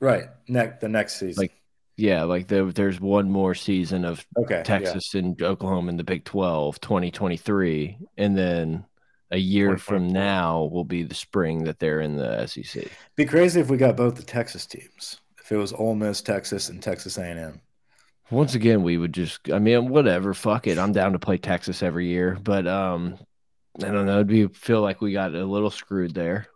[0.00, 0.24] Right.
[0.48, 1.42] Next the next season.
[1.42, 1.52] Like,
[1.96, 4.56] Yeah, like there, there's one more season of okay.
[4.56, 4.62] yeah.
[4.62, 8.84] Texas and Oklahoma in the Big 12, 2023, and then
[9.30, 12.86] a year from now will be the spring that they're in the SEC.
[13.16, 15.20] Be crazy if we got both the Texas teams.
[15.40, 17.60] If it was Ole Miss, Texas, and Texas A&M.
[18.30, 20.78] Once again, we would just I mean, whatever, fuck it.
[20.78, 23.18] I'm down to play Texas every year, but um
[23.82, 26.46] I don't know, it'd be feel like we got a little screwed there.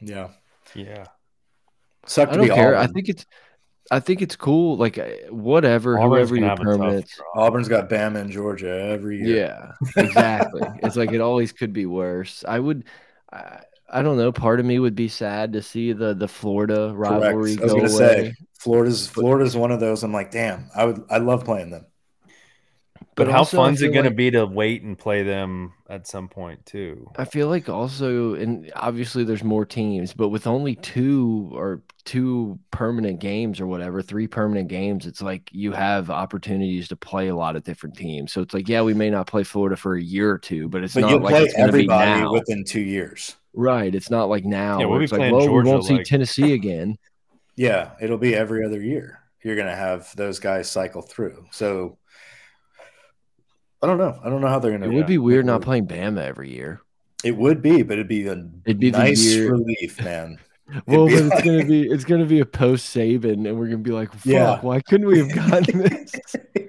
[0.00, 0.28] Yeah.
[0.74, 1.06] yeah.
[2.06, 2.76] Suck I don't be care.
[2.76, 2.90] Auburn.
[2.90, 3.26] I think it's
[3.90, 4.76] I think it's cool.
[4.76, 7.10] Like uh, whatever, Auburn's whoever gonna your have a tough permanent.
[7.16, 7.46] draw.
[7.46, 9.72] Auburn's got Bama and Georgia every year.
[9.96, 10.62] Yeah, exactly.
[10.82, 12.44] it's like it always could be worse.
[12.46, 12.84] I would,
[13.32, 14.30] I, I don't know.
[14.32, 17.12] Part of me would be sad to see the the Florida Correct.
[17.12, 17.98] rivalry I was go gonna away.
[17.98, 20.02] say Florida's Florida's one of those.
[20.02, 21.86] I'm like, damn, I would I love playing them.
[23.18, 25.72] But, how also, I fun's it feel going to be to wait and play them
[25.88, 27.10] at some point too?
[27.16, 32.58] I feel like also, and obviously there's more teams, but with only two or two
[32.70, 37.36] permanent games or whatever, three permanent games, it's like you have opportunities to play a
[37.36, 38.32] lot of different teams.
[38.32, 40.84] So it's like, yeah, we may not play Florida for a year or two, but
[40.84, 42.32] it's But not you'll like play it's going to be everybody now.
[42.32, 43.36] within two years.
[43.52, 43.94] Right.
[43.94, 44.78] It's not like now.
[44.78, 46.96] Yeah, we'll be it's like, playing well, Georgia, we won't see Tennessee again.
[47.56, 49.20] Yeah, it'll be every other year.
[49.42, 51.46] You're gonna have those guys cycle through.
[51.50, 51.98] So
[53.80, 54.18] I don't know.
[54.22, 54.86] I don't know how they're gonna.
[54.86, 56.80] It would be weird not playing Bama every year.
[57.24, 60.38] It would be, but it'd be a It'd be nice relief, man.
[60.86, 63.90] Well, but it's gonna be it's gonna be a post Saban, and we're gonna be
[63.90, 64.60] like, fuck, Yeah.
[64.60, 66.12] why couldn't we have gotten this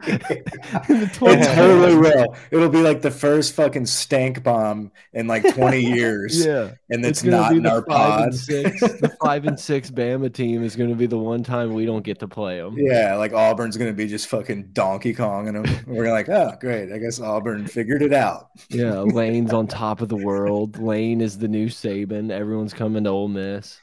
[0.07, 2.35] It totally will.
[2.51, 7.19] It'll be like the first fucking stank bomb in like 20 years, Yeah, and it's
[7.19, 8.21] it's, not in our pod.
[8.23, 8.79] and six.
[8.79, 12.19] The five and six Bama team is gonna be the one time we don't get
[12.19, 12.75] to play them.
[12.77, 16.91] Yeah, like Auburn's gonna be just fucking Donkey Kong, and we're like, oh, great.
[16.93, 18.49] I guess Auburn figured it out.
[18.69, 20.79] Yeah, Lane's on top of the world.
[20.79, 22.31] Lane is the new Saban.
[22.31, 23.77] Everyone's coming to Ole Miss.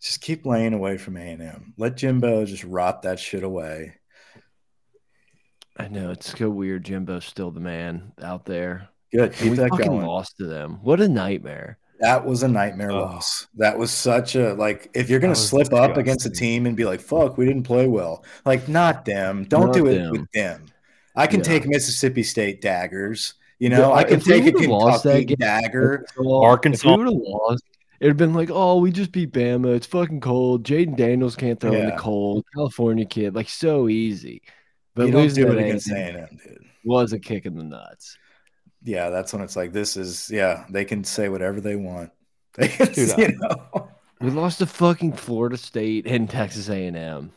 [0.00, 1.74] Just keep laying away from A and M.
[1.76, 3.94] Let Jimbo just rot that shit away.
[5.76, 6.84] I know it's so weird.
[6.84, 8.88] Jimbo's still the man out there.
[9.12, 10.06] Good, And keep we that fucking going.
[10.06, 10.78] lost to them.
[10.82, 11.78] What a nightmare.
[12.00, 13.00] That was a nightmare Oh.
[13.00, 13.46] loss.
[13.56, 14.88] That was such a like.
[14.94, 17.44] If you're gonna That was slip up against a team and be like, "Fuck, we
[17.44, 19.44] didn't play well," like not them.
[19.44, 20.12] Don't Not do it them.
[20.12, 20.64] with them.
[21.14, 21.44] I can Yeah.
[21.44, 23.34] take Mississippi State daggers.
[23.58, 26.06] You Yeah, know, I can take a would've lost that Kentucky game- dagger.
[26.26, 27.64] Arkansas- If we would have lost,
[28.00, 29.74] it'd have been like, oh, we just beat Bama.
[29.76, 30.64] It's fucking cold.
[30.64, 32.44] Jayden Daniels can't throw in the cold.
[32.54, 34.42] California kid, like so easy.
[34.94, 36.64] But you don't losing do to it against A&M A&M, dude.
[36.84, 38.18] was a kick in the nuts.
[38.82, 40.64] Yeah, that's when it's like this is yeah.
[40.70, 42.10] They can say whatever they want.
[42.56, 43.88] They can, Dude, you know.
[44.20, 47.30] We lost to fucking Florida State and Texas A&M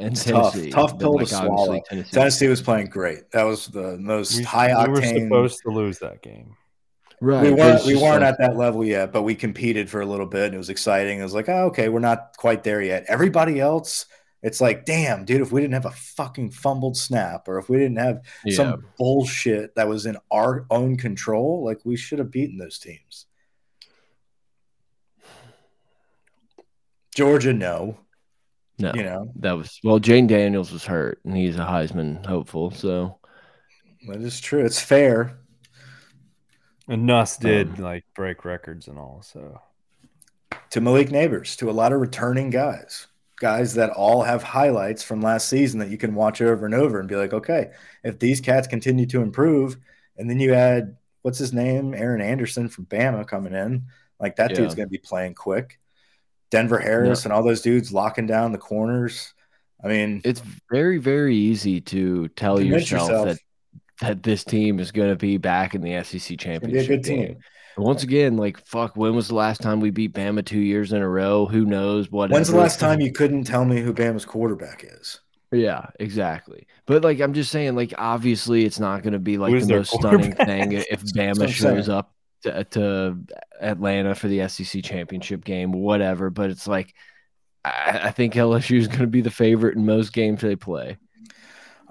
[0.00, 0.52] and It's tough.
[0.52, 0.70] Tennessee.
[0.70, 1.80] Tough but, pill to swallow.
[1.88, 2.10] Tennessee.
[2.12, 3.30] Tennessee was playing great.
[3.32, 6.56] That was the most We, high we were supposed to lose that game.
[7.20, 7.42] Right?
[7.42, 10.26] we weren't we weren't like- at that level yet, but we competed for a little
[10.26, 11.20] bit and it was exciting.
[11.20, 13.04] It was like, oh, okay, we're not quite there yet.
[13.08, 14.06] Everybody else,
[14.42, 17.76] it's like, damn, dude, if we didn't have a fucking fumbled snap or if we
[17.76, 18.56] didn't have yeah.
[18.56, 23.26] some bullshit that was in our own control, like we should have beaten those teams.
[27.14, 27.98] Georgia, no.
[28.78, 28.92] no.
[28.94, 30.00] You know, That was well.
[30.00, 32.70] Jayden Daniels was hurt, and he's a Heisman hopeful.
[32.70, 33.18] So
[34.08, 34.64] that is true.
[34.64, 35.39] It's fair.
[36.90, 39.22] And Nuss did Um, like break records and all.
[39.22, 39.60] So
[40.70, 43.06] to Malik Nabers, to a lot of returning guys,
[43.38, 46.98] guys that all have highlights from last season that you can watch over and over
[46.98, 47.70] and be like, okay,
[48.02, 49.76] if these cats continue to improve,
[50.18, 53.84] and then you add what's his name, Aaron Anderson from Bama coming in,
[54.18, 54.56] like that Yeah.
[54.58, 55.78] dude's going to be playing quick.
[56.50, 59.32] Denver Harris and all those dudes locking down the corners.
[59.82, 63.28] I mean, it's very very easy to tell yourself, yourself.
[63.28, 63.38] that
[64.00, 67.04] that this team is going to be back in the SEC championship be a good
[67.04, 67.26] game.
[67.26, 67.38] team.
[67.76, 71.00] Once again, like fuck, when was the last time we beat Bama two years in
[71.00, 71.46] a row?
[71.46, 72.10] Who knows?
[72.10, 72.30] What?
[72.30, 75.20] When's the last time you couldn't tell me who Bama's quarterback is?
[75.52, 76.66] Yeah, exactly.
[76.86, 79.76] But like I'm just saying, like obviously it's not going to be like Who's the
[79.76, 81.90] most stunning thing if Bama shows saying.
[81.90, 83.18] up to, uh, to
[83.60, 86.30] Atlanta for the SEC championship game, whatever.
[86.30, 86.94] But it's like
[87.64, 90.98] I, I think LSU is going to be the favorite in most games they play.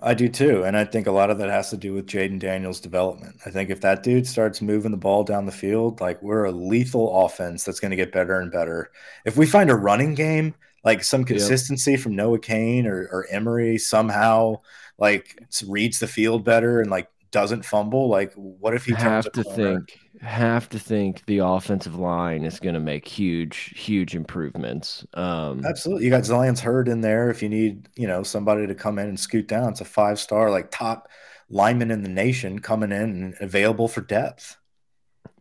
[0.01, 0.63] I do too.
[0.63, 3.37] And I think a lot of that has to do with Jayden Daniels' development.
[3.45, 6.51] I think if that dude starts moving the ball down the field, like we're a
[6.51, 8.91] lethal offense that's going to get better and better.
[9.25, 13.77] If we find a running game, like some consistency from Noah Cain or, or Emery
[13.77, 14.61] somehow
[14.97, 15.37] like
[15.67, 19.43] reads the field better and like doesn't fumble, like what if he turns have to
[19.43, 19.79] corner?
[19.79, 25.05] think have to think the offensive line is going to make huge huge improvements.
[25.13, 26.05] Um, Absolutely.
[26.05, 27.29] You got Zalance Heard in there.
[27.29, 30.19] If you need, you know, somebody to come in and scoot down, it's a five
[30.19, 31.07] star, like top
[31.49, 34.57] lineman in the nation coming in and available for depth.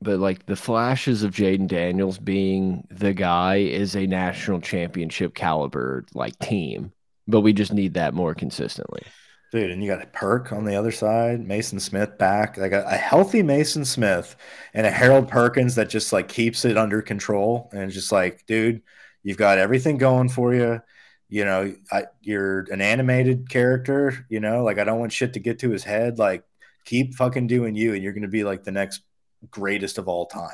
[0.00, 6.04] but like the flashes of Jayden Daniels being the guy is a national championship caliber
[6.14, 6.92] like team,
[7.26, 9.02] but we just need that more consistently.
[9.50, 12.84] Dude, and you got a perk on the other side, Maason Smith back, like a,
[12.84, 14.36] a healthy Maason Smith
[14.74, 18.82] and a Harold Perkins that just like keeps it under control and just like, dude,
[19.22, 20.82] you've got everything going for you.
[21.30, 24.26] You know, I, you're an animated character.
[24.28, 26.18] You know, like I don't want shit to get to his head.
[26.18, 26.44] Like,
[26.84, 29.02] keep fucking doing you, and you're going to be like the next
[29.50, 30.50] greatest of all time.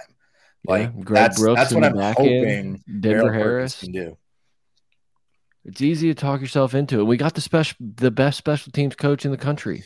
[0.67, 3.81] Like Yeah, Greg that's Brooks that's what I'm hoping Denver Harold Perkins Harris.
[3.81, 4.17] can do.
[5.65, 7.05] It's easy to talk yourself into it.
[7.05, 9.85] We got the special, the best special teams coach in the country.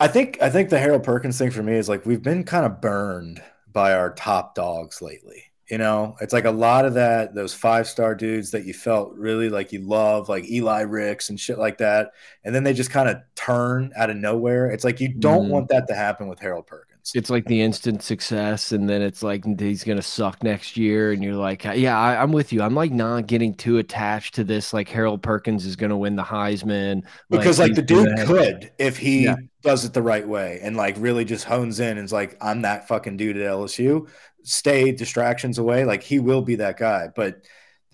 [0.00, 2.64] I think I think the Harold Perkins thing for me is like we've been kind
[2.64, 3.42] of burned
[3.72, 5.44] by our top dogs lately.
[5.70, 9.12] You know, it's like a lot of that, those five star dudes that you felt
[9.14, 12.12] really like you love, like Eli Ricks and shit like that.
[12.42, 14.70] And then they just kind of turn out of nowhere.
[14.70, 15.50] It's like you don't mm.
[15.50, 16.87] want that to happen with Harold Perkins.
[17.14, 18.72] It's like the instant success.
[18.72, 21.12] And then it's like he's going to suck next year.
[21.12, 22.62] And you're like, uh, yeah, I, am with you.
[22.62, 24.72] I'm like not getting too attached to this.
[24.72, 27.02] Like Harold Perkins is going to win the Heisman.
[27.30, 29.36] Because like, like the dude could if he yeah.
[29.62, 32.62] does it the right way and like really just hones in and is like, I'm
[32.62, 34.08] that fucking dude at LSU
[34.48, 37.08] stay distractions away, like he will be that guy.
[37.14, 37.42] But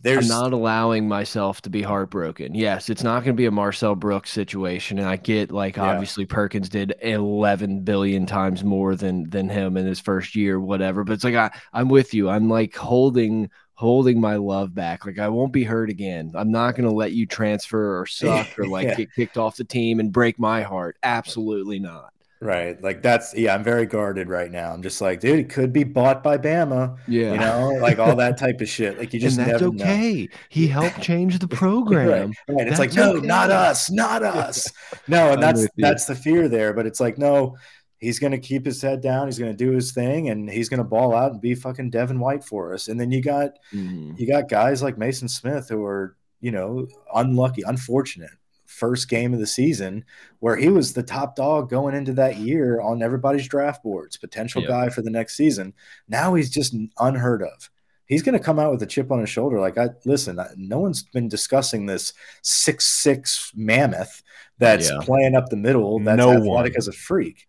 [0.05, 2.55] there's I'm not allowing myself to be heartbroken.
[2.55, 5.85] Yes, it's not going to be a Marcel Brooks situation, and I get like yeah.
[5.85, 11.05] obviously Perkins did 11 billion times more than than him in his first year, whatever.
[11.05, 12.29] But it's like I I'm with you.
[12.29, 15.05] I'm like holding holding my love back.
[15.05, 16.33] Like I won't be hurt again.
[16.35, 18.95] I'm not going to let you transfer or suck or like yeah.
[18.95, 20.97] get kicked off the team and break my heart.
[21.03, 22.14] Absolutely not.
[22.45, 22.81] Right.
[22.83, 24.71] Like that's yeah, I'm very guarded right now.
[24.71, 26.99] I'm just like, dude, it could be bought by Bama.
[27.09, 27.33] Yeah.
[27.33, 28.99] You know, like all that type of shit.
[28.99, 30.29] Like you just and that's never okay.
[30.31, 30.39] Know.
[30.51, 32.35] He helped change the program.
[32.47, 32.55] right.
[32.55, 32.69] right.
[32.69, 33.27] It's like, no, okay.
[33.27, 34.71] not us, not us.
[35.09, 36.75] No, and that's that's the fear there.
[36.75, 37.57] But it's like, no,
[37.97, 41.15] he's gonna keep his head down, he's gonna do his thing, and he's gonna ball
[41.15, 42.89] out and be fucking Devin White for us.
[42.89, 44.17] And then you got mm-hmm.
[44.19, 48.33] you got guys like Maason Smith who are, you know, unlucky, unfortunate
[48.75, 50.05] first game of the season
[50.41, 54.63] where he was the top dog going into that year on everybody's draft boards, potential
[54.63, 54.69] yep.
[54.69, 55.73] guy for the next season.
[56.09, 57.71] Now he's just unheard of.
[58.07, 59.59] He's going to come out with a chip on his shoulder.
[59.59, 62.13] Like, I listen, no one's been discussing this
[62.43, 64.23] six six mammoth
[64.59, 64.99] that's yeah.
[65.01, 65.99] playing up the middle.
[66.01, 66.79] That's no athletic one.
[66.79, 67.49] as a freak.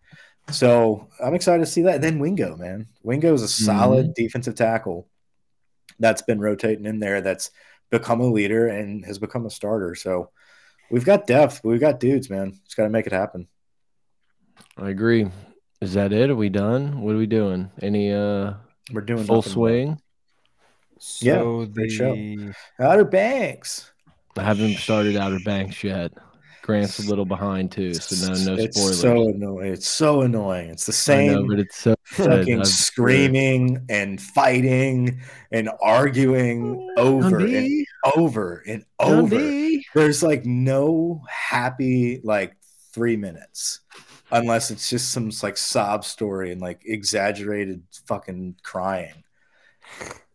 [0.50, 1.96] So I'm excited to see that.
[1.96, 4.12] And then Wingo, man, Wingo is a solid mm-hmm.
[4.22, 5.08] defensive tackle
[5.98, 7.20] that's been rotating in there.
[7.20, 7.50] That's
[7.90, 9.94] become a leader and has become a starter.
[9.94, 10.30] So
[10.90, 12.58] we've got depth, we've got dudes, man.
[12.64, 13.48] Just got to make it happen.
[14.76, 15.28] I agree.
[15.80, 16.30] Is that it?
[16.30, 17.00] Are we done?
[17.00, 17.70] What are we doing?
[17.82, 18.54] Any uh
[18.92, 20.00] we're doing full swing?
[20.98, 22.84] So yeah, the show.
[22.84, 23.90] Outer Banks.
[24.36, 26.12] I haven't started Outer Banks yet.
[26.62, 29.00] Grant's a little behind too, so no, no it's spoilers.
[29.00, 29.72] so annoying.
[29.72, 30.70] It's so annoying.
[30.70, 35.20] It's the same, know, but it's so fucking screaming and fighting
[35.52, 39.38] and arguing over and over and over.
[39.94, 42.56] There's like no happy like
[42.92, 43.80] three minutes,
[44.30, 49.24] unless it's just some like sob story and like exaggerated fucking crying.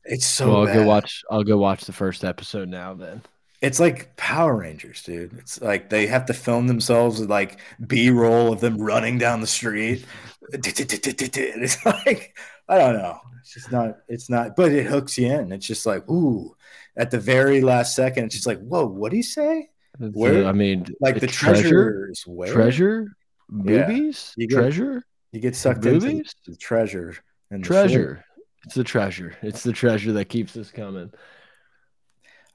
[0.03, 0.47] It's so.
[0.47, 0.76] Well, I'll bad.
[0.76, 1.24] go watch.
[1.30, 2.93] I'll go watch the first episode now.
[2.93, 3.22] Then
[3.61, 5.34] it's like Power Rangers, dude.
[5.38, 9.41] It's like they have to film themselves with like B roll of them running down
[9.41, 10.05] the street.
[10.53, 13.19] It's like I don't know.
[13.39, 13.99] It's just not.
[14.09, 14.57] It's not.
[14.57, 15.53] But it hooks you in.
[15.53, 16.53] It's just like ooh.
[16.98, 18.86] At the very last second, she's like whoa.
[18.86, 19.70] What do you say?
[19.98, 20.46] Where?
[20.46, 22.24] Uh, I mean, like the treasure, treasures.
[22.26, 22.54] Where?
[22.54, 23.08] Treasure.
[23.50, 24.34] Boobies.
[24.38, 24.44] Yeah.
[24.44, 25.04] You get, treasure.
[25.32, 27.16] You get sucked into the treasure.
[27.50, 28.24] And treasure.
[28.66, 29.36] It's the treasure.
[29.42, 31.12] It's the treasure that keeps us coming.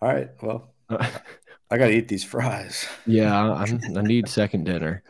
[0.01, 0.31] All right.
[0.43, 2.87] Well, I got to eat these fries.
[3.07, 5.03] Yeah, I'm, I need second dinner.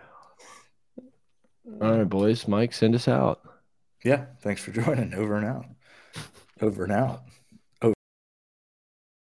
[1.80, 2.48] All right, boys.
[2.48, 3.42] Mike, send us out.
[4.04, 4.26] Yeah.
[4.40, 5.14] Thanks for joining.
[5.14, 5.66] Over and out.
[6.60, 7.22] Over and out.